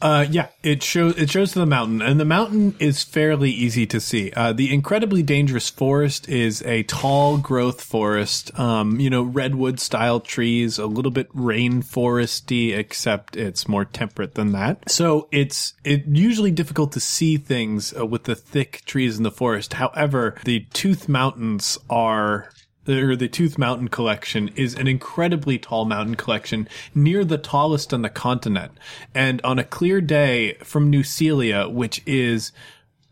[0.00, 4.00] Uh, yeah, it shows it shows the mountain, and the mountain is fairly easy to
[4.00, 4.30] see.
[4.32, 8.56] Uh, the incredibly dangerous forest is a tall growth forest.
[8.58, 14.52] Um, you know, redwood style trees, a little bit rainforesty, except it's more temperate than
[14.52, 14.88] that.
[14.88, 19.32] So it's it usually difficult to see things uh, with the thick trees in the
[19.32, 19.74] forest.
[19.74, 22.50] However, the Tooth Mountains are
[22.88, 28.02] or the Tooth Mountain collection is an incredibly tall mountain collection near the tallest on
[28.02, 28.72] the continent.
[29.14, 32.52] And on a clear day from New Celia, which is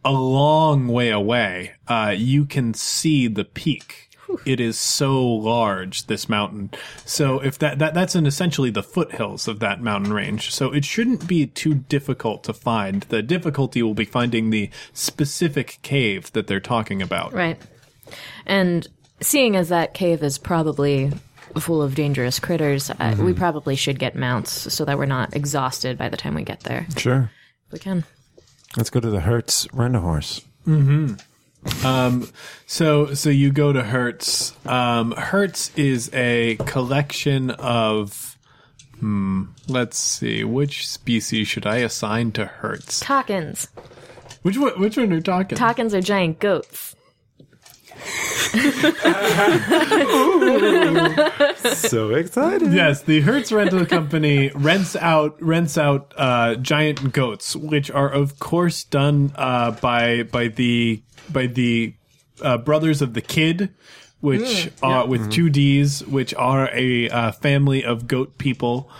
[0.04, 4.02] a long way away, uh, you can see the peak.
[4.44, 6.70] It is so large, this mountain.
[7.04, 10.52] So if that, that, that's in essentially the foothills of that mountain range.
[10.52, 13.02] So it shouldn't be too difficult to find.
[13.02, 17.32] The difficulty will be finding the specific cave that they're talking about.
[17.32, 17.60] Right.
[18.44, 18.88] And
[19.20, 21.12] seeing as that cave is probably
[21.58, 25.96] full of dangerous critters, uh, we probably should get mounts so that we're not exhausted
[25.96, 26.86] by the time we get there.
[26.96, 27.30] Sure.
[27.66, 28.04] If we can.
[28.76, 30.42] Let's go to the Hertz rent a horse.
[32.66, 34.52] So, so you go to Hertz.
[34.66, 38.36] Um, Hertz is a collection of,
[38.98, 43.00] hmm, let's see, which species should I assign to Hertz?
[43.02, 43.68] Talkins.
[44.42, 44.78] Which one?
[44.80, 45.56] Which one are talking?
[45.56, 46.95] Talkins are giant goats.
[51.74, 52.72] So excited.
[52.72, 58.38] Yes, the Hertz rental company rents out rents out uh, giant goats, which are of
[58.38, 61.94] course done uh, by by the by the
[62.42, 63.74] uh, brothers of the Kid,
[64.20, 68.90] which are with two D's, which are a uh, family of goat people.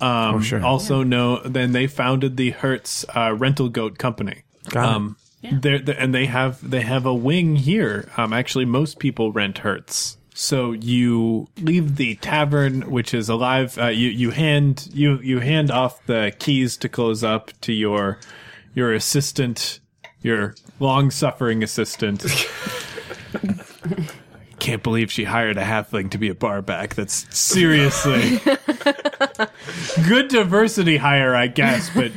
[0.00, 0.64] Um, sure.
[0.64, 4.42] Also know, then they founded the Hertz uh, rental goat company.
[4.68, 4.96] Got
[5.42, 5.62] it.
[5.62, 8.08] They're, they're- and they have they have a wing here.
[8.16, 10.16] Um, actually, most people rent Hertz.
[10.34, 13.78] So you leave the tavern, which is alive.
[13.78, 18.18] Uh, you you hand you you hand off the keys to close up to your
[18.74, 19.80] your assistant,
[20.20, 22.24] your long suffering assistant.
[24.58, 26.94] Can't believe she hired a halfling to be a barback.
[26.96, 28.40] That's seriously
[30.08, 32.12] good diversity hire, I guess, but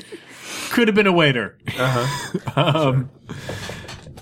[0.70, 1.57] could have been a waiter.
[2.55, 3.09] um,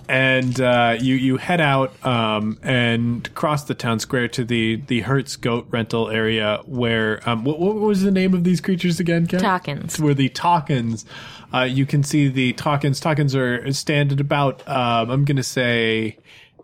[0.10, 5.02] and uh, you you head out um, and cross the town square to the the
[5.02, 9.28] Hertz goat rental area where um, what, what was the name of these creatures again?
[9.28, 9.40] Ken?
[9.40, 10.00] Talkins.
[10.00, 11.06] Where the Talkins,
[11.54, 13.02] uh, you can see the Talkins.
[13.02, 16.18] Talkins are stand at about um, I'm gonna say.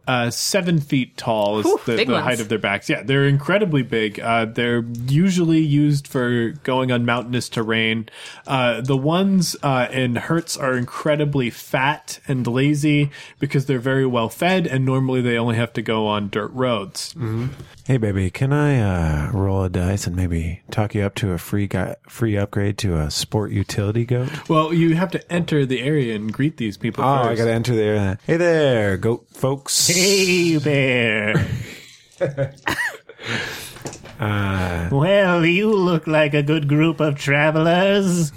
[0.06, 2.89] Uh, seven feet tall is the, the height of their backs.
[2.89, 4.20] Yeah, they're incredibly big.
[4.20, 8.10] Uh, they're usually used for going on mountainous terrain.
[8.45, 14.28] Uh, the ones uh, in Hertz are incredibly fat and lazy because they're very well
[14.28, 17.16] fed, and normally they only have to go on dirt roads.
[17.86, 18.79] Hey, baby, can I
[19.27, 22.77] uh, roll a dice and maybe talk you up to a free guy, free upgrade
[22.77, 24.29] to a sport utility goat?
[24.49, 27.03] Well, you have to enter the area and greet these people.
[27.03, 27.29] Oh, first.
[27.31, 28.19] I got to enter there.
[28.25, 29.88] Hey there, goat folks.
[29.89, 31.45] Hey there.
[34.17, 38.31] Uh, Well, you look like a good group of travelers.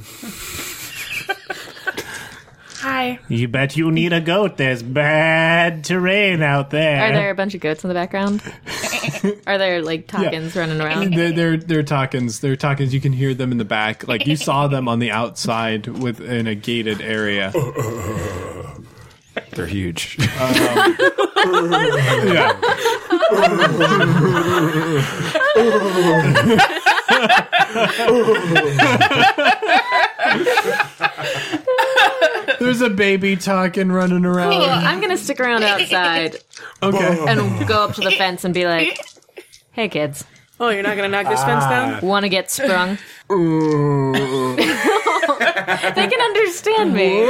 [2.80, 3.20] Hi.
[3.28, 4.56] You bet you need a goat.
[4.56, 7.00] There's bad terrain out there.
[7.00, 8.42] Are there a bunch of goats in the background?
[9.46, 11.14] Are there like Talkins running around?
[11.14, 12.40] They're, they're they're Talkins.
[12.40, 12.92] They're Talkins.
[12.92, 14.06] You can hear them in the back.
[14.08, 17.52] Like you saw them on the outside within a gated area.
[19.52, 20.18] they're huge.
[21.46, 21.52] Um,
[22.34, 22.52] yeah.
[32.58, 34.52] There's a baby talking running around.
[34.52, 34.62] Cool.
[34.64, 36.36] I'm gonna stick around outside
[36.82, 37.24] Okay.
[37.28, 38.98] and go up to the fence and be like,
[39.72, 40.24] "Hey, kids,
[40.58, 41.94] Oh, you're not gonna knock this fence down?
[41.94, 42.00] Ah.
[42.06, 42.96] Want to get sprung?
[43.28, 43.34] they
[46.08, 47.26] can understand me.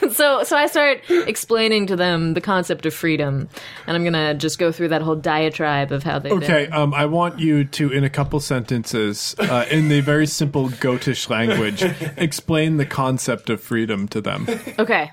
[0.12, 3.48] so, so I start explaining to them the concept of freedom,
[3.86, 6.30] and I'm gonna just go through that whole diatribe of how they.
[6.30, 10.68] Okay, um, I want you to, in a couple sentences, uh, in the very simple
[10.68, 11.82] Gotish language,
[12.16, 14.46] explain the concept of freedom to them.
[14.78, 15.10] Okay.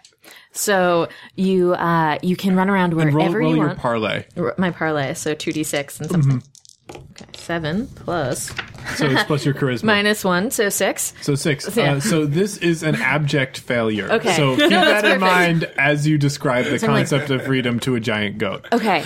[0.51, 3.79] So you uh, you can run around wherever roll, roll you your want.
[3.79, 4.25] parlay.
[4.35, 6.43] R- my parlay, so two d six and something.
[6.89, 8.51] Okay, seven plus
[8.97, 9.83] So it's plus your charisma.
[9.85, 11.13] minus one, so six.
[11.21, 11.75] So six.
[11.75, 11.93] Yeah.
[11.93, 14.11] Uh, so this is an abject failure.
[14.11, 14.33] Okay.
[14.35, 17.79] So keep No, that that's in mind as you describe the like- concept of freedom
[17.81, 18.67] to a giant goat.
[18.73, 19.01] Okay.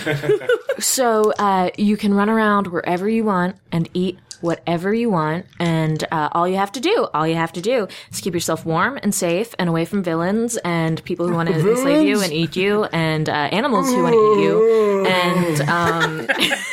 [0.80, 6.04] so uh, you can run around wherever you want and eat whatever you want, and
[6.10, 8.98] uh, all you have to do, all you have to do, is keep yourself warm
[9.02, 12.56] and safe and away from villains and people who want to enslave you and eat
[12.56, 16.26] you, and uh, animals who want to eat you, and um,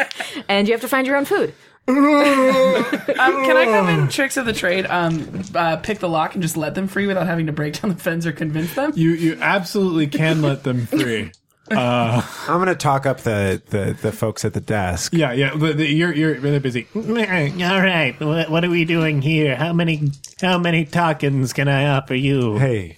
[0.49, 1.53] and you have to find your own food.
[1.87, 4.85] Um, can I come in tricks of the trade?
[4.85, 7.89] Um, uh, pick the lock and just let them free without having to break down
[7.89, 8.91] the fence or convince them.
[8.95, 11.31] You you absolutely can let them free.
[11.77, 15.13] I'm gonna talk up the, the, the folks at the desk.
[15.13, 15.55] Yeah, yeah.
[15.55, 16.87] The, the, you're you're really busy.
[16.95, 19.55] All right, what, what are we doing here?
[19.55, 20.11] How many
[20.41, 22.57] how many tokens can I offer you?
[22.57, 22.97] Hey,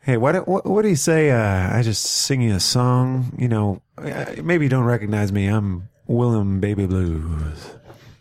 [0.00, 1.30] hey, what what, what do you say?
[1.30, 3.36] Uh, I just sing you a song.
[3.38, 5.46] You know, uh, maybe you don't recognize me.
[5.46, 7.70] I'm Willem Baby Blues.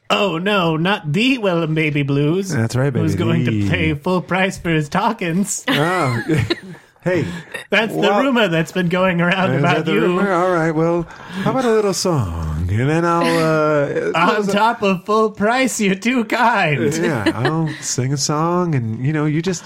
[0.09, 2.49] Oh no, not the Willem Baby Blues.
[2.49, 3.03] That's right, baby.
[3.03, 5.63] Who's going to pay full price for his tokens?
[5.69, 6.21] Oh,
[7.03, 7.25] hey,
[7.69, 10.01] That's Well- the rumor that's been going around about the you.
[10.01, 10.31] rumor?
[10.31, 11.03] All right, well,
[11.43, 13.23] how about a little song, and then I'll.
[13.37, 16.93] Uh, On top of full price, you're too kind.
[16.97, 19.63] yeah, I'll sing a song, and you know, you just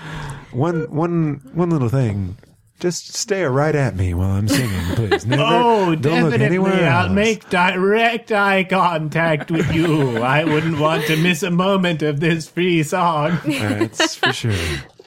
[0.52, 2.38] one one one little thing.
[2.78, 5.26] Just stare right at me while I'm singing, please.
[5.26, 6.46] Never, Oh, don't look definitely.
[6.46, 7.12] anywhere I'll else.
[7.14, 10.18] make direct eye contact with you.
[10.18, 13.40] I wouldn't want to miss a moment of this free song.
[13.46, 14.52] That's for sure.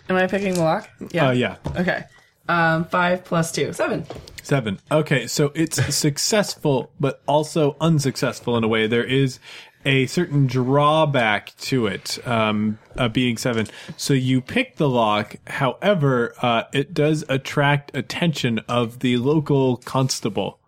[0.09, 0.89] Am I picking the lock?
[1.13, 1.29] Yeah.
[1.29, 1.57] Uh, yeah.
[1.77, 2.05] Okay.
[2.49, 4.07] Um, five plus two, seven.
[4.43, 4.79] Seven.
[4.91, 8.87] Okay, so it's successful, but also unsuccessful in a way.
[8.87, 9.39] There is
[9.85, 13.67] a certain drawback to it, um, uh, being seven.
[13.97, 15.37] So you pick the lock.
[15.47, 20.59] However, uh, it does attract attention of the local constable.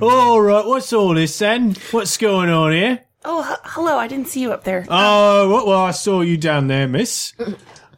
[0.00, 1.76] All right, what's all this then?
[1.90, 3.00] What's going on here?
[3.24, 3.98] Oh, h- hello.
[3.98, 4.86] I didn't see you up there.
[4.88, 7.34] Oh, well, well, I saw you down there, miss.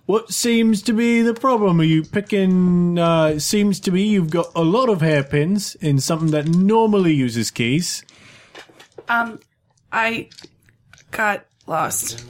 [0.06, 1.80] What seems to be the problem?
[1.80, 2.98] Are you picking?
[2.98, 7.14] Uh, it seems to be you've got a lot of hairpins in something that normally
[7.14, 8.04] uses keys.
[9.08, 9.40] Um,
[9.92, 10.28] I
[11.10, 12.22] got lost.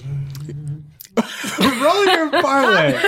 [1.59, 2.95] Roll your parlay.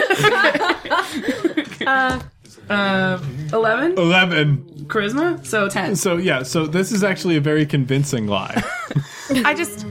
[3.52, 4.56] Eleven Eleven.
[4.88, 5.94] charisma, so ten.
[5.94, 8.60] So yeah, so this is actually a very convincing lie.
[9.30, 9.86] I just,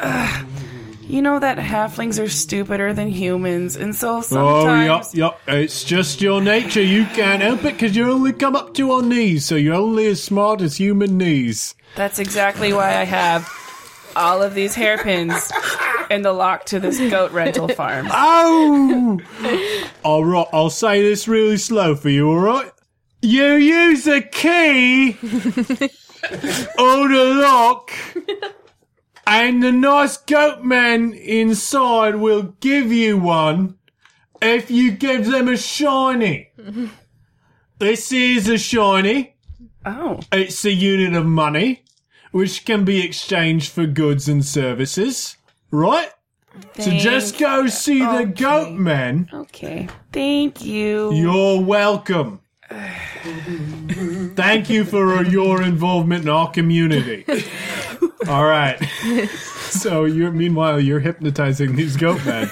[0.00, 0.42] uh,
[1.06, 4.36] you know that halflings are stupider than humans, and so oh, sometimes.
[4.38, 5.14] oh, sometimes.
[5.14, 5.56] yep, yep.
[5.58, 6.82] It's just your nature.
[6.82, 10.06] You can't help it because you only come up to our knees, so you're only
[10.06, 11.74] as smart as human knees.
[11.94, 13.48] That's exactly why I have
[14.16, 15.52] all of these hairpins
[16.10, 18.08] in the lock to this goat rental farm.
[18.18, 19.20] Oh!
[20.02, 22.70] all right, I'll say this really slow for you, all right?
[23.22, 25.16] You use a key
[26.78, 27.92] on the lock,
[29.26, 33.76] and the nice goat man inside will give you one
[34.40, 36.50] if you give them a shiny.
[37.78, 39.36] This is a shiny.
[39.84, 41.84] Oh, It's a unit of money,
[42.30, 45.36] which can be exchanged for goods and services,
[45.70, 46.08] right?
[46.78, 49.28] So just go see the goat man.
[49.30, 49.88] okay.
[50.10, 51.12] Thank you.
[51.12, 52.40] You're welcome.
[54.36, 57.24] Thank you for your involvement in our community.
[58.28, 58.78] All right.
[59.70, 62.50] So you're meanwhile you're hypnotizing these goat men.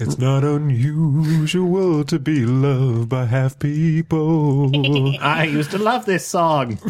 [0.00, 4.70] It's not unusual to be loved by half people.
[5.20, 6.78] I used to love this song.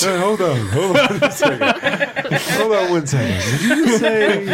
[0.00, 1.62] Hey, hold on, hold on a second.
[2.32, 3.68] Hold on one second.
[3.68, 4.44] Did you say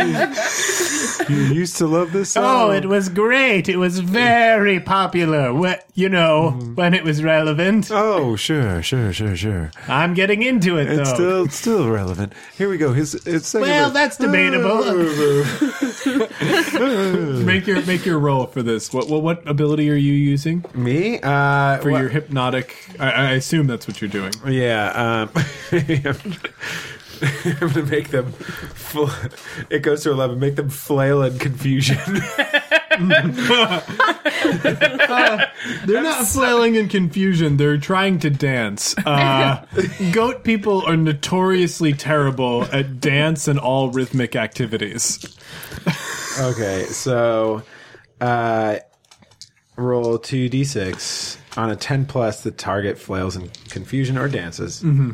[1.29, 2.45] you used to love this song?
[2.45, 3.69] Oh, it was great.
[3.69, 5.53] It was very popular.
[5.53, 7.89] Wh- You know, when it was relevant.
[7.91, 9.71] Oh, sure, sure, sure, sure.
[9.89, 11.01] I'm getting into it, though.
[11.01, 12.35] It's still still relevant.
[12.59, 12.93] Here we go.
[12.93, 13.95] His it's second well, verse.
[13.95, 14.85] that's debatable.
[17.45, 18.93] Make your make your roll for this.
[18.93, 21.19] What what, what ability are you using me.
[21.23, 22.77] Uh, for what- your hypnotic?
[22.99, 24.33] I, I assume that's what you're doing.
[24.47, 25.45] Yeah, um,
[27.45, 28.33] I'm gonna make them.
[28.33, 29.07] Fl-
[29.71, 30.39] it goes to eleven.
[30.39, 31.99] Make them flail in confusion.
[35.87, 37.57] They're not flailing in confusion.
[37.57, 38.97] They're trying to dance.
[38.99, 39.65] Uh,
[40.13, 45.37] goat people are notoriously terrible at dance and all rhythmic activities.
[46.41, 47.63] Okay, so
[48.21, 48.77] uh,
[49.77, 52.43] roll two d6 on a ten plus.
[52.43, 54.83] The target flails in confusion or dances.
[54.83, 55.13] Mm-hmm.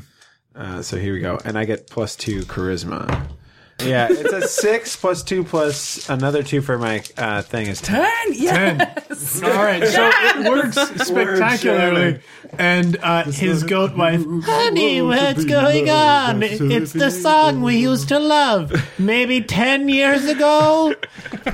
[0.55, 3.32] Uh, so here we go, and I get plus two charisma.
[3.81, 8.09] Yeah, it's a six plus two plus another two for my uh, thing is ten.
[8.27, 8.95] And yeah,
[9.45, 12.21] All right, so it works spectacularly.
[12.59, 16.43] And uh, his goat wife, honey, what's going on?
[16.43, 18.73] It's the song we used to love.
[18.99, 20.95] Maybe 10 years ago,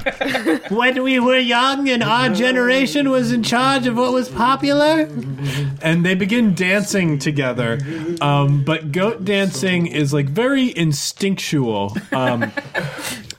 [0.71, 5.09] when we were young and our generation was in charge of what was popular.
[5.83, 7.79] And they begin dancing together.
[8.21, 11.97] Um, but goat dancing is like very instinctual.
[12.27, 12.53] Um,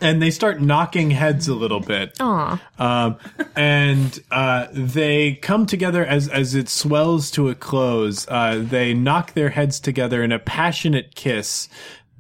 [0.01, 2.15] and they start knocking heads a little bit.
[2.19, 2.61] Aw.
[2.77, 3.17] Um,
[3.55, 8.27] and uh, they come together as as it swells to a close.
[8.27, 11.67] Uh, they knock their heads together in a passionate kiss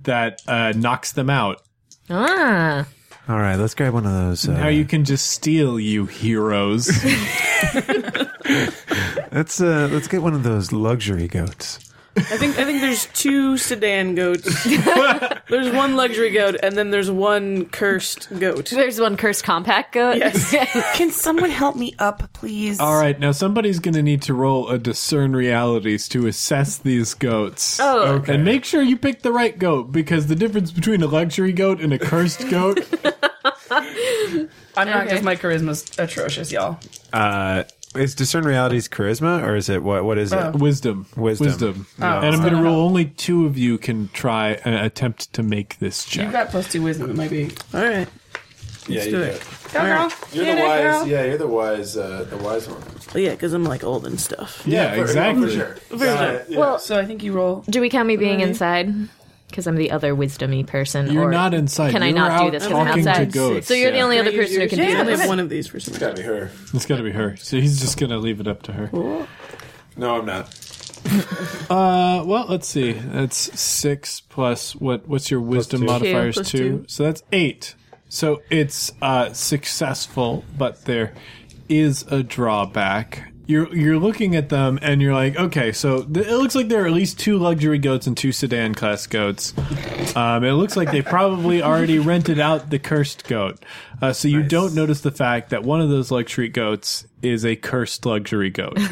[0.03, 1.61] that uh, knocks them out.
[2.09, 2.85] Ah.
[3.27, 4.47] All right, let's grab one of those.
[4.49, 6.87] Uh, Now you can just steal, you heroes.
[9.31, 11.88] let's uh, let's get one of those luxury goats.
[12.15, 14.63] I think I think there's two sedan goats.
[15.49, 18.69] there's one luxury goat, and then there's one cursed goat.
[18.69, 20.17] There's one cursed compact goat.
[20.17, 20.51] Yes.
[20.95, 22.79] can someone help me up, please?
[22.79, 27.13] All right, now somebody's going to need to roll a discern realities to assess these
[27.13, 27.79] goats.
[27.79, 28.15] Oh.
[28.15, 28.35] okay.
[28.35, 31.79] And make sure you pick the right goat because the difference between a luxury goat
[31.79, 32.79] and a cursed goat.
[33.71, 36.79] I'm not because my charisma's atrocious, y'all.
[37.13, 37.63] Uh,
[37.95, 40.03] is discern realities charisma or is it what?
[40.05, 40.53] What is it?
[40.55, 41.07] Wisdom.
[41.15, 41.45] Wisdom.
[41.47, 41.87] Wisdom.
[41.99, 42.63] Oh, and I'm going to no.
[42.63, 46.15] roll only two of you can try and attempt to make this check.
[46.27, 46.31] You check.
[46.45, 47.09] got plus two wisdom.
[47.09, 47.49] It might be.
[47.73, 48.07] All right,
[48.87, 49.43] yeah, do it.
[49.73, 50.11] Go, girl.
[50.31, 50.81] You're Get the wise.
[50.81, 51.07] girl.
[51.07, 51.97] Yeah, you're the wise.
[51.97, 52.81] Uh, the wise one.
[53.13, 54.61] Well, yeah, because I'm like old and stuff.
[54.65, 55.51] yeah, exactly.
[55.55, 55.75] sure.
[55.91, 57.63] Well, So I think you roll.
[57.69, 58.93] do we count me being inside?
[59.49, 61.11] Because I'm the other wisdomy person.
[61.11, 61.91] You're or not inside.
[61.91, 63.31] Can You're not do out this because I'm talking to outside?
[63.31, 63.67] goats.
[63.67, 65.19] So you're the only other Can I use person who can I do only this.
[65.21, 65.93] have one of these for some.
[65.93, 66.51] It's got to be her.
[66.73, 67.35] It's got to be her.
[67.37, 68.89] So he's just going to leave it up to her.
[69.97, 70.55] No, I'm not.
[71.69, 72.93] Uh, well, let's see.
[72.93, 75.07] That's six plus what?
[75.07, 75.85] What's your wisdom two.
[75.87, 76.35] modifiers?
[76.35, 76.57] Two, plus two.
[76.57, 76.85] two.
[76.87, 77.75] So that's eight.
[78.09, 81.13] So it's uh successful, but there
[81.69, 83.31] is a drawback.
[83.49, 86.83] You're you're looking at them and you're like, okay, so th- it looks like there
[86.83, 89.55] are at least two luxury goats and two sedan class goats.
[90.15, 93.57] Um, it looks like they probably already rented out the cursed goat.
[94.03, 97.55] Uh, so you don't notice the fact that one of those luxury goats is a
[97.55, 98.77] cursed luxury goat.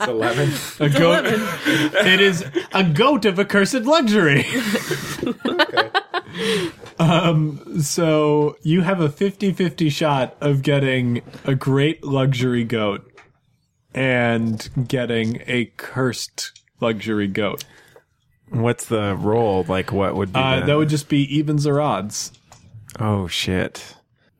[0.00, 0.50] It's eleven.
[0.80, 1.24] A goat.
[1.26, 4.44] it is a goat of accursed luxury.
[6.98, 13.10] Um, so you have a 50-50 shot of getting a great luxury goat
[13.94, 17.64] and getting a cursed luxury goat.
[18.50, 19.64] What's the roll?
[19.68, 20.40] Like, what would be?
[20.40, 22.32] Uh, the- that would just be evens or odds.
[22.98, 23.94] Oh shit.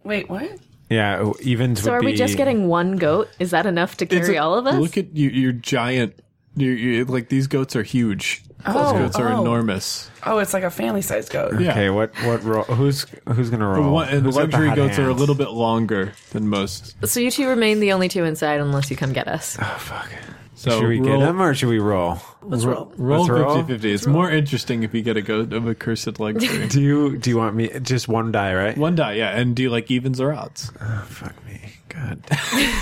[0.05, 0.51] Wait, what?
[0.89, 3.29] Yeah, evens So would are we be- just getting one goat?
[3.39, 4.75] Is that enough to carry a- all of us?
[4.75, 6.19] Look at you, you're giant.
[6.57, 8.43] You're, you like these goats are huge.
[8.67, 9.41] Those Oh, goats are oh.
[9.41, 10.11] enormous.
[10.25, 11.59] Oh, it's like a family sized goat.
[11.61, 11.71] Yeah.
[11.71, 12.65] Okay, what what roll?
[12.65, 13.93] Who's who's gonna The roll?
[13.95, 15.21] one- and Who's got the luxury hot goats are a hands?
[15.21, 16.95] little bit longer than most.
[17.07, 19.57] so you two remain the only two inside unless you come get us.
[19.61, 20.11] Oh fuck.
[20.55, 22.19] So should we roll, get them or should we roll?
[22.43, 22.93] Let's roll.
[22.99, 23.57] Roll Let's roll.
[23.57, 23.93] 50 50.
[23.95, 26.67] It's more interesting if you get a goat of a cursed luxury.
[26.69, 28.77] Do you do you want me just one die, right?
[28.77, 29.31] One die, yeah.
[29.31, 30.71] And do you like evens or odds?
[30.79, 31.61] Oh, fuck me.
[31.89, 32.23] God.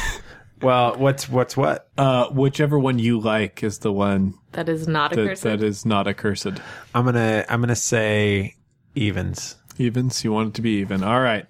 [0.63, 1.89] well, what's what's what?
[1.97, 5.43] Uh, whichever one you like is the one That is not a that, cursed.
[5.43, 6.47] that is not accursed.
[6.95, 8.57] I'm gonna I'm gonna say
[8.95, 9.57] evens.
[9.79, 11.05] Evens, you want it to be even.
[11.05, 11.47] All right.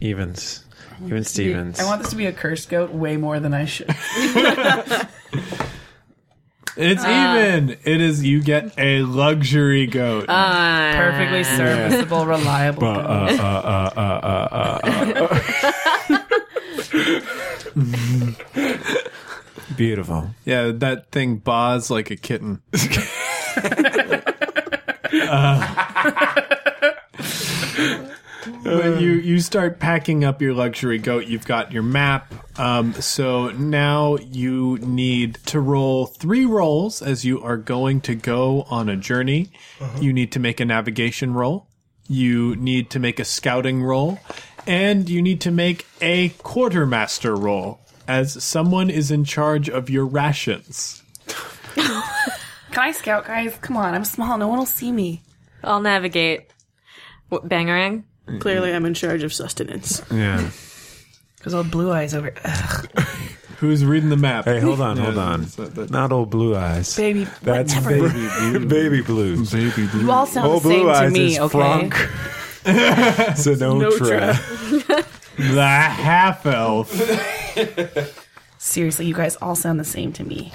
[0.00, 0.64] Evens.
[1.04, 1.80] Even Stevens.
[1.80, 3.88] I want this to be a cursed goat way more than I should.
[6.76, 7.76] It's uh, even.
[7.84, 10.26] It is, you get a luxury goat.
[10.28, 10.92] Ah.
[10.94, 12.80] Perfectly serviceable, reliable.
[12.82, 13.30] goat.
[19.80, 20.28] Beautiful.
[20.44, 22.60] yeah, that thing baws like a kitten.
[25.12, 25.86] Uh,
[28.62, 32.30] when you you start packing up your luxury goat, you've got your map.
[32.60, 38.66] Um, so now you need to roll three rolls as you are going to go
[38.68, 39.50] on a journey.
[39.98, 41.68] You need to make a navigation roll.
[42.06, 44.20] You need to make a scouting roll,
[44.66, 50.04] and you need to make a quartermaster roll as someone is in charge of your
[50.04, 51.04] rations.
[51.76, 51.92] Can
[52.76, 53.56] I scout, guys?
[53.60, 54.36] Come on, I'm small.
[54.36, 55.22] No one will see me.
[55.62, 56.50] I'll navigate.
[57.28, 58.02] What, bangarang?
[58.40, 60.02] Clearly, I'm in charge of sustenance.
[60.10, 60.50] Yeah.
[61.36, 62.34] Because old blue eyes over.
[62.44, 62.88] Ugh,
[63.58, 64.46] Who's reading the map?
[64.46, 65.46] Hey, hold on, hold on.
[65.90, 66.96] Not old blue eyes.
[66.96, 67.28] baby.
[67.42, 68.08] That's whatever.
[68.08, 68.66] baby blue.
[68.66, 69.52] baby blues.
[69.52, 70.00] Baby blue.
[70.02, 71.58] You all sound Old the same blue to eyes me, is okay?
[71.58, 71.94] Frank
[73.36, 74.36] Sinatra.
[75.36, 76.90] The half elf.
[78.58, 80.52] Seriously, you guys all sound the same to me.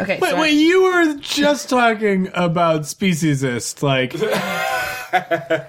[0.00, 0.18] Okay.
[0.20, 4.14] Wait, so I- you were just talking about speciesist, like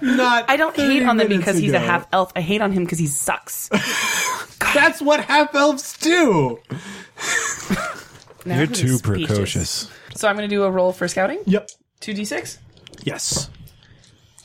[0.02, 0.44] not.
[0.48, 2.30] I don't hate on them minutes because he's a half elf.
[2.36, 3.68] I hate on him because he sucks.
[4.74, 6.58] That's what half elves do.
[8.46, 9.26] Now You're too specious?
[9.26, 9.90] precocious.
[10.14, 11.40] So I'm going to do a roll for scouting.
[11.44, 11.68] Yep.
[12.00, 12.58] Two d six.
[13.04, 13.50] Yes.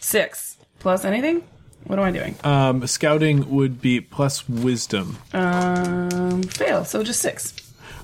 [0.02, 1.48] Six plus anything.
[1.86, 2.36] What am I doing?
[2.44, 5.18] Um, scouting would be plus wisdom.
[5.34, 6.84] Um, fail.
[6.84, 7.54] So just six.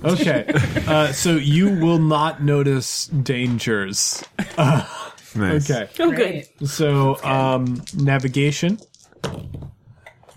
[0.03, 0.45] Okay.
[0.87, 4.23] uh, so you will not notice dangers.
[5.33, 5.71] Nice.
[5.71, 5.89] Okay.
[5.99, 6.45] Oh, good.
[6.67, 8.79] So um, navigation,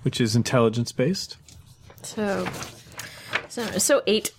[0.03, 1.36] which is intelligence based.
[2.03, 2.47] So,
[3.49, 4.30] so, so eight.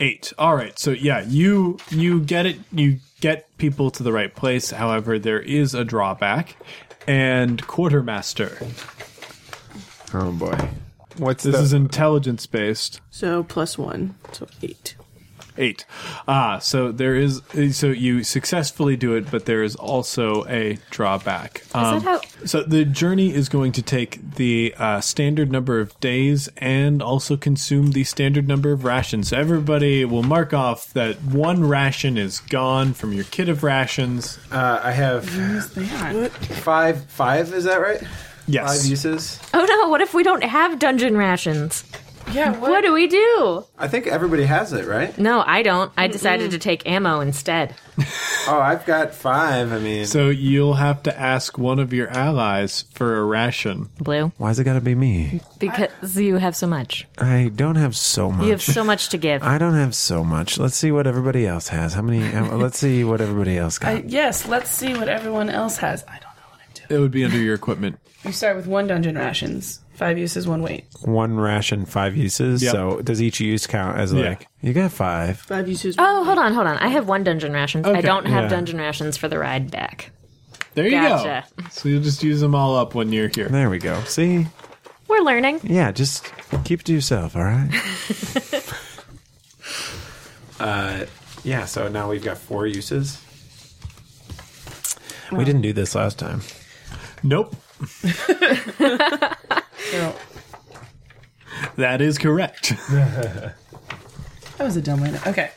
[0.00, 0.32] Eight.
[0.38, 0.78] All right.
[0.78, 2.58] So yeah, you you get it.
[2.72, 4.70] You get people to the right place.
[4.70, 6.56] However, there is a drawback.
[7.06, 8.58] And quartermaster.
[10.14, 10.68] Oh boy.
[11.16, 13.00] What's This the, is intelligence based.
[13.10, 14.94] So plus one, so eight.
[15.58, 15.84] Eight.
[16.26, 17.42] Ah, so there is.
[17.72, 21.62] So you successfully do it, but there is also a drawback.
[21.74, 25.98] Um, that how- so the journey is going to take the uh, standard number of
[26.00, 29.28] days and also consume the standard number of rations.
[29.28, 34.38] So everybody will mark off that one ration is gone from your kit of rations.
[34.50, 36.30] Uh, I have Who's that?
[36.32, 37.04] five.
[37.06, 38.02] Five is that right?
[38.48, 38.80] Yes.
[38.82, 39.38] Five uses.
[39.54, 39.88] Oh no!
[39.88, 41.84] What if we don't have dungeon rations?
[42.32, 42.52] Yeah.
[42.58, 42.70] What?
[42.70, 43.64] What do we do?
[43.78, 45.16] I think everybody has it, right?
[45.18, 45.92] No, I don't.
[45.96, 47.74] I decided to take ammo instead.
[48.48, 49.72] Oh, I've got five.
[49.72, 53.88] I mean, So you'll have to ask one of your allies for a ration.
[53.98, 55.40] Blue, Why's it got to be me?
[55.60, 57.06] because you have so much.
[57.18, 58.44] I don't have so much.
[58.46, 59.44] You have so much to give.
[59.44, 60.58] I don't have so much.
[60.58, 61.94] Let's see what everybody else has.
[61.94, 62.20] How many?
[62.56, 63.94] let's see what everybody else got.
[63.94, 64.48] I, yes.
[64.48, 66.02] Let's see what everyone else has.
[66.08, 66.98] I don't know what I'm doing.
[66.98, 68.00] It would be under your equipment.
[68.24, 69.78] You start with one dungeon rations.
[70.02, 70.84] Five uses, one weight.
[71.02, 72.60] One ration, five uses.
[72.60, 72.72] Yep.
[72.72, 74.30] So does each use count as Yeah.
[74.30, 75.38] like you got five?
[75.38, 75.94] Five uses.
[75.96, 76.76] oh, hold on, hold on.
[76.78, 77.86] I have one dungeon ration.
[77.86, 78.48] I don't have yeah.
[78.48, 80.10] dungeon rations for the ride back.
[80.74, 81.44] There you Gotcha.
[81.56, 81.64] go.
[81.70, 83.48] So you'll just use them all up when you're here.
[83.48, 84.02] There we go.
[84.02, 84.44] See,
[85.06, 85.60] We're learning.
[85.62, 86.32] yeah, just
[86.64, 87.36] keep it to yourself.
[87.36, 87.70] All right.
[90.58, 91.06] uh,
[91.44, 91.64] yeah.
[91.66, 93.22] So now we've got four uses.
[95.30, 96.40] We didn't do this last time.
[97.22, 97.54] Nope.
[97.86, 98.08] So,
[101.76, 102.70] That is correct.
[102.90, 103.54] that
[104.58, 105.10] was a dumb way.
[105.10, 105.50] To, okay.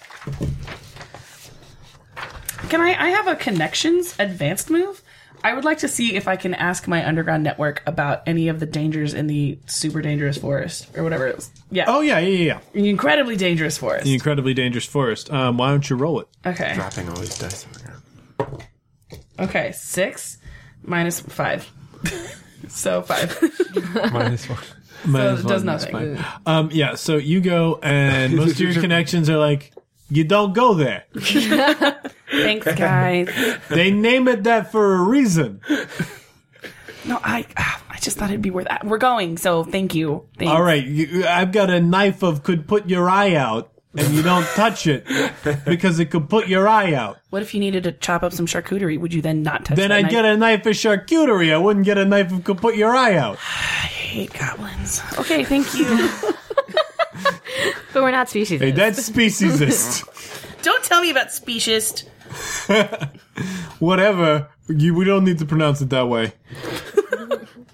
[2.70, 2.96] Can I?
[3.00, 5.02] I have a connections advanced move.
[5.44, 8.60] I would like to see if I can ask my underground network about any of
[8.60, 11.52] the dangers in the super dangerous forest or whatever it was.
[11.70, 11.86] Yeah.
[11.88, 12.60] oh yeah, yeah, yeah.
[12.74, 14.06] The incredibly dangerous forest.
[14.06, 15.32] The incredibly dangerous forest.
[15.32, 16.28] Um, why don't you roll it?
[16.46, 16.74] okay.
[16.74, 18.68] Dropping all these dice on the ground.
[19.40, 19.72] Okay.
[19.74, 20.40] Six
[20.84, 21.72] minus five.
[22.68, 23.38] so five.
[24.14, 24.60] Minus one.
[25.06, 26.26] Minus it does one, nothing.
[26.46, 26.96] Um, yeah.
[26.96, 29.74] So you go, and most of your connections are like,
[30.10, 31.06] you don't go there.
[32.32, 33.30] Thanks, guys.
[33.70, 35.62] They name it that for a reason.
[37.06, 37.46] No, I.
[37.96, 38.68] I just thought it'd be worth.
[38.70, 38.84] It.
[38.84, 40.28] We're going, so thank you.
[40.38, 40.52] Thanks.
[40.52, 44.22] All right, you, I've got a knife of could put your eye out, and you
[44.22, 45.06] don't touch it
[45.66, 47.18] because it could put your eye out.
[47.30, 49.00] What if you needed to chop up some charcuterie?
[49.00, 49.82] Would you then not touch it?
[49.82, 50.12] Then that I'd knife?
[50.12, 51.54] get a knife of charcuterie.
[51.54, 53.38] I wouldn't get a knife of could put your eye out.
[53.42, 55.02] I hate goblins.
[55.20, 56.10] Okay, thank you.
[57.94, 58.60] But we're not species.
[58.60, 60.04] Hey, that's speciesist.
[60.64, 62.10] Don't tell me about speciest.
[63.80, 64.50] Whatever.
[64.68, 66.34] You, we don't need to pronounce it that way.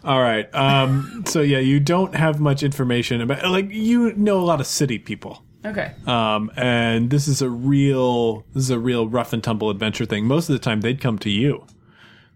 [0.04, 0.54] All right.
[0.54, 4.68] Um, so yeah, you don't have much information about like you know a lot of
[4.68, 5.44] city people.
[5.66, 5.94] Okay.
[6.08, 10.26] Um, and this is a real this is a real rough and tumble adventure thing.
[10.26, 11.66] Most of the time they'd come to you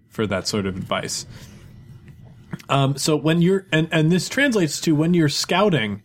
[0.09, 1.25] for that sort of advice.
[2.69, 6.03] Um, so when you're and, and this translates to when you're scouting,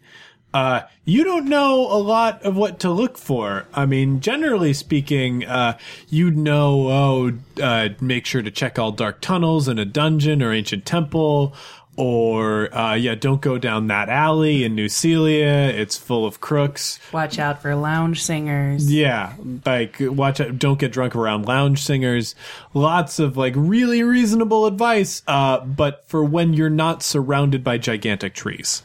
[0.52, 3.66] uh, you don't know a lot of what to look for.
[3.72, 9.20] I mean, generally speaking, uh, you'd know, oh, uh, make sure to check all dark
[9.20, 11.54] tunnels in a dungeon or ancient temple.
[12.00, 15.44] Or, uh, yeah, don't go down that alley in New Celia.
[15.68, 16.98] It's full of crooks.
[17.12, 18.90] Watch out for lounge singers.
[18.90, 19.34] Yeah,
[19.66, 22.34] like watch out, don't get drunk around lounge singers.
[22.72, 28.32] Lots of like really reasonable advice, uh, but for when you're not surrounded by gigantic
[28.32, 28.82] trees.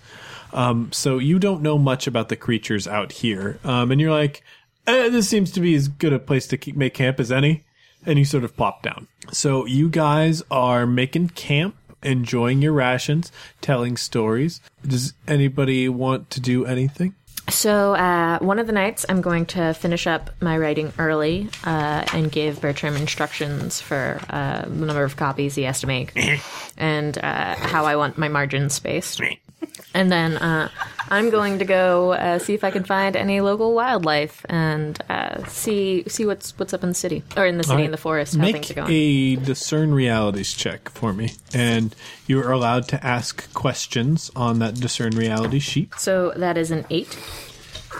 [0.51, 4.43] Um, so you don't know much about the creatures out here, um, and you're like,
[4.87, 7.63] eh, this seems to be as good a place to keep, make camp as any,
[8.05, 9.07] and you sort of plop down.
[9.31, 11.75] So you guys are making camp.
[12.05, 13.31] Enjoying your rations,
[13.61, 14.61] telling stories.
[14.85, 17.15] Does anybody want to do anything?
[17.49, 22.03] So, uh, one of the nights, I'm going to finish up my writing early uh,
[22.11, 26.11] and give Bertram instructions for uh, the number of copies he has to make
[26.77, 29.21] and uh, how I want my margins spaced.
[29.93, 30.69] And then uh,
[31.09, 35.45] I'm going to go uh, see if I can find any local wildlife and uh,
[35.47, 38.35] see see what's what's up in the city or in the city in the forest.
[38.35, 38.91] How things Make are going.
[38.93, 41.95] a discern realities check for me, and
[42.27, 45.93] you are allowed to ask questions on that discern reality sheet.
[45.97, 47.17] so that is an eight.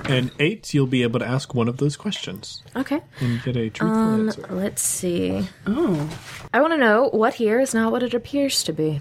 [0.10, 3.00] And eight, you'll be able to ask one of those questions Okay.
[3.22, 4.46] and get a truthful Um, answer.
[4.50, 5.48] let's see.
[5.66, 6.10] Oh.
[6.54, 9.00] I want to know what here is not what it appears to be.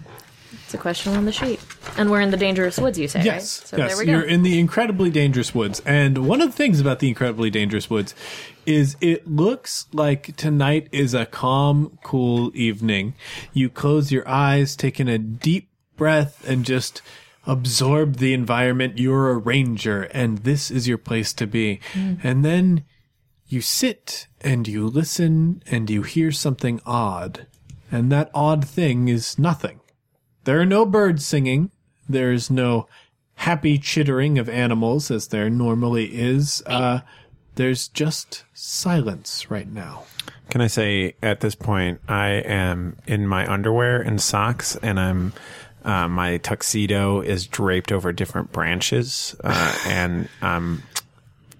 [0.64, 1.60] It's a question on the sheet.
[1.96, 3.26] And we're in the dangerous woods, you say, right?
[3.26, 3.90] Yes, So yes.
[3.90, 4.12] there we go.
[4.12, 7.88] You're in the incredibly dangerous woods, and one of the things about the incredibly dangerous
[7.90, 8.14] woods
[8.66, 13.14] is it looks like tonight is a calm, cool evening.
[13.52, 17.02] You close your eyes, take in a deep breath, and just
[17.46, 18.98] absorb the environment.
[18.98, 21.80] You're a ranger, and this is your place to be.
[21.92, 22.14] Hmm.
[22.22, 22.84] And then
[23.46, 27.46] you sit and you listen and you hear something odd,
[27.92, 29.80] and that odd thing is nothing.
[30.44, 31.70] There are no birds singing.
[32.08, 32.86] There's no
[33.36, 36.62] happy chittering of animals as there normally is.
[36.66, 37.00] Uh,
[37.56, 40.04] there's just silence right now.
[40.50, 45.32] Can I say at this point I am in my underwear and socks, and I'm
[45.84, 50.82] uh, my tuxedo is draped over different branches, uh, and I'm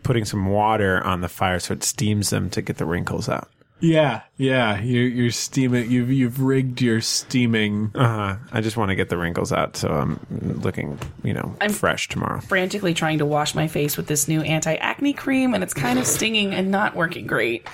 [0.03, 3.51] putting some water on the fire so it steams them to get the wrinkles out.
[3.85, 4.80] Yeah, yeah.
[4.80, 5.91] You're you're steaming.
[5.91, 7.91] You've you've rigged your steaming.
[7.95, 8.37] Uh, huh.
[8.51, 10.18] I just want to get the wrinkles out, so I'm
[10.62, 12.41] looking, you know, I'm fresh tomorrow.
[12.41, 15.99] Frantically trying to wash my face with this new anti acne cream, and it's kind
[15.99, 17.68] of stinging and not working great.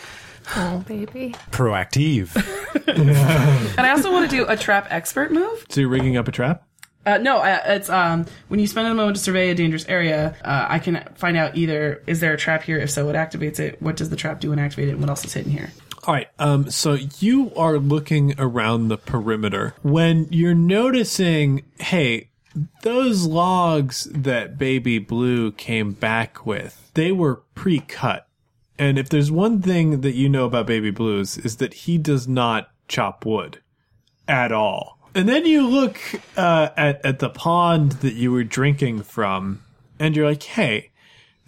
[0.56, 1.34] oh, baby.
[1.52, 2.34] Proactiv.
[2.90, 5.64] And I also want to do a trap expert move.
[5.68, 6.66] So you're rigging up a trap.
[7.06, 10.36] Uh, no, uh, it's um when you spend a moment to survey a dangerous area,
[10.44, 12.78] uh, I can find out either is there a trap here?
[12.78, 13.80] If so, what activates it?
[13.80, 14.94] What does the trap do when activated?
[14.94, 15.70] And what else is hidden here?
[16.05, 16.28] All right.
[16.38, 16.70] Um.
[16.70, 21.64] So you are looking around the perimeter when you're noticing.
[21.78, 22.30] Hey,
[22.82, 28.26] those logs that Baby Blue came back with, they were pre-cut.
[28.78, 32.26] And if there's one thing that you know about Baby Blues is that he does
[32.26, 33.61] not chop wood
[34.26, 34.98] at all.
[35.14, 35.98] And then you look
[36.36, 39.62] uh, at at the pond that you were drinking from,
[39.98, 40.89] and you're like, "Hey,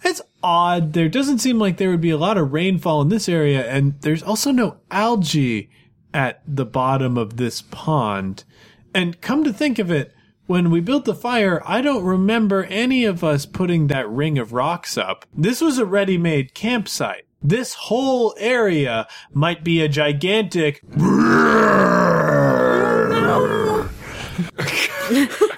[0.03, 0.93] that's odd.
[0.93, 3.99] There doesn't seem like there would be a lot of rainfall in this area, and
[4.01, 5.69] there's also no algae
[6.13, 8.43] at the bottom of this pond.
[8.93, 10.13] And come to think of it,
[10.45, 14.51] when we built the fire, I don't remember any of us putting that ring of
[14.53, 15.25] rocks up.
[15.33, 17.25] This was a ready made campsite.
[17.41, 20.81] This whole area might be a gigantic.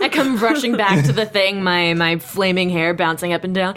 [0.01, 3.75] I come rushing back to the thing, my my flaming hair bouncing up and down.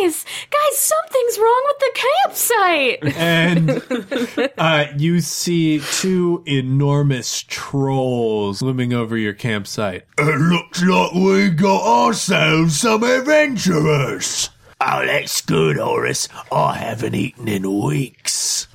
[0.00, 1.92] Guys, guys, something's wrong with the
[2.24, 3.16] campsite.
[3.16, 10.04] and uh, you see two enormous trolls looming over your campsite.
[10.18, 14.50] It looks like we got ourselves some adventurers.
[14.80, 16.28] Oh, that's good, Horace.
[16.52, 18.68] I haven't eaten in weeks.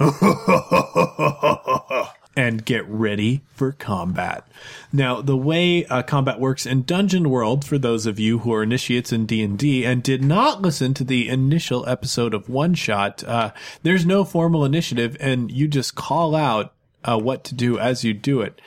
[2.36, 4.48] and get ready for combat.
[4.92, 8.64] Now, the way uh, combat works in Dungeon World, for those of you who are
[8.64, 12.74] initiates in D and D and did not listen to the initial episode of One
[12.74, 13.52] Shot, uh,
[13.84, 16.74] there's no formal initiative, and you just call out
[17.04, 18.60] uh, what to do as you do it.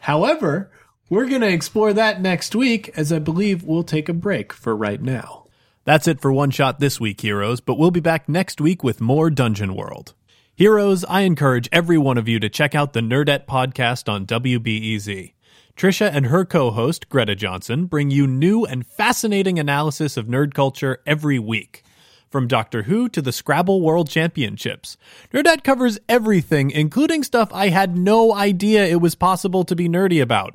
[0.00, 0.70] However,
[1.08, 4.76] we're going to explore that next week, as I believe we'll take a break for
[4.76, 5.46] right now.
[5.84, 9.00] That's it for One Shot this week, heroes, but we'll be back next week with
[9.00, 10.14] more Dungeon World.
[10.56, 15.32] Heroes, I encourage every one of you to check out the Nerdette podcast on WBEZ.
[15.76, 21.02] Tricia and her co-host, Greta Johnson, bring you new and fascinating analysis of nerd culture
[21.04, 21.82] every week.
[22.30, 24.96] From Doctor Who to the Scrabble World Championships,
[25.32, 30.22] Nerdette covers everything, including stuff I had no idea it was possible to be nerdy
[30.22, 30.54] about.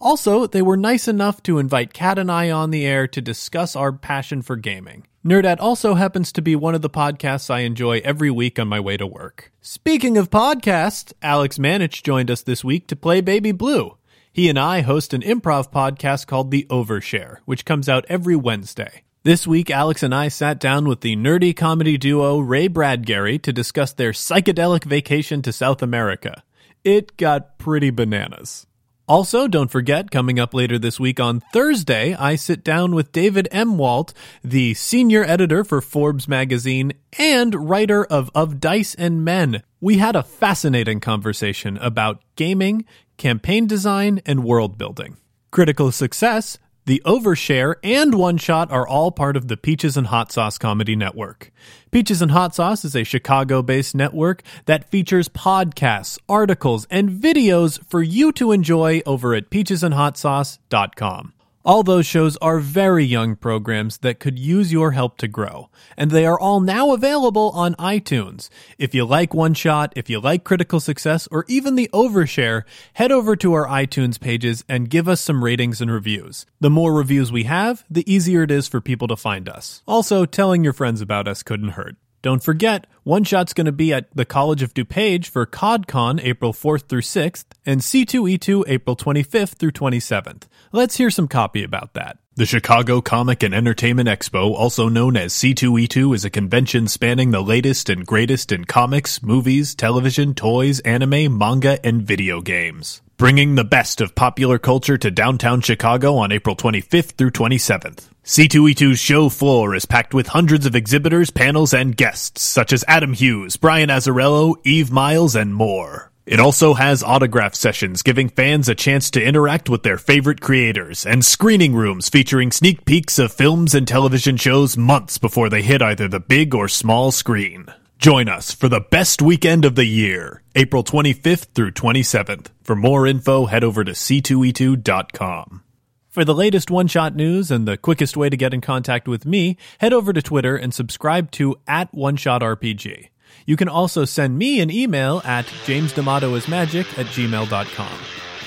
[0.00, 3.76] Also, they were nice enough to invite Kat and I on the air to discuss
[3.76, 5.06] our passion for gaming.
[5.24, 8.78] Nerdette also happens to be one of the podcasts I enjoy every week on my
[8.78, 9.50] way to work.
[9.60, 13.96] Speaking of podcasts, Alex Manich joined us this week to play Baby Blue.
[14.32, 19.02] He and I host an improv podcast called The Overshare, which comes out every Wednesday.
[19.24, 23.52] This week, Alex and I sat down with the nerdy comedy duo Ray Bradbury to
[23.52, 26.44] discuss their psychedelic vacation to South America.
[26.84, 28.67] It got pretty bananas.
[29.08, 33.48] Also, don't forget, coming up later this week on Thursday, I sit down with David
[33.50, 33.78] M.
[33.78, 34.12] Ewalt,
[34.44, 39.62] the senior editor for Forbes magazine and writer of Of Dice and Men.
[39.80, 42.84] We had a fascinating conversation about gaming,
[43.16, 45.16] campaign design, and world building.
[45.50, 46.58] Critical Success,
[46.88, 50.96] The Overshare, and One Shot are all part of the Peaches and Hot Sauce Comedy
[50.96, 51.52] Network.
[51.90, 57.78] Peaches and Hot Sauce is a Chicago based network that features podcasts, articles, and videos
[57.90, 61.34] for you to enjoy over at peachesandhotsauce.com.
[61.68, 66.10] All those shows are very young programs that could use your help to grow, and
[66.10, 68.48] they are all now available on iTunes.
[68.78, 72.62] If you like One Shot, if you like Critical Success, or even the Overshare,
[72.94, 76.46] head over to our iTunes pages and give us some ratings and reviews.
[76.58, 79.82] The more reviews we have, the easier it is for people to find us.
[79.86, 81.96] Also, telling your friends about us couldn't hurt.
[82.20, 86.52] Don't forget, One Shot's going to be at the College of DuPage for CodCon April
[86.52, 90.44] 4th through 6th and C2E2 April 25th through 27th.
[90.72, 92.18] Let's hear some copy about that.
[92.34, 97.40] The Chicago Comic and Entertainment Expo, also known as C2E2, is a convention spanning the
[97.40, 103.00] latest and greatest in comics, movies, television, toys, anime, manga, and video games.
[103.18, 108.10] Bringing the best of popular culture to downtown Chicago on April 25th through 27th.
[108.22, 113.14] C2E2's show floor is packed with hundreds of exhibitors, panels, and guests, such as Adam
[113.14, 116.12] Hughes, Brian Azzarello, Eve Myles, and more.
[116.26, 121.04] It also has autograph sessions giving fans a chance to interact with their favorite creators,
[121.04, 125.82] and screening rooms featuring sneak peeks of films and television shows months before they hit
[125.82, 127.66] either the big or small screen.
[127.98, 132.46] Join us for the best weekend of the year, April 25th through 27th.
[132.62, 135.64] For more info, head over to c2e2.com.
[136.08, 139.26] For the latest one shot news and the quickest way to get in contact with
[139.26, 143.08] me, head over to Twitter and subscribe to at One Shot RPG.
[143.46, 147.98] You can also send me an email at jamesdamatoismagic at gmail.com.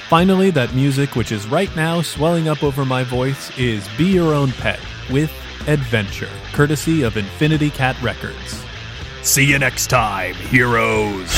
[0.07, 4.33] Finally, that music which is right now swelling up over my voice is Be Your
[4.33, 4.79] Own Pet
[5.11, 5.31] with
[5.67, 8.63] Adventure, courtesy of Infinity Cat Records.
[9.23, 11.29] See you next time, heroes.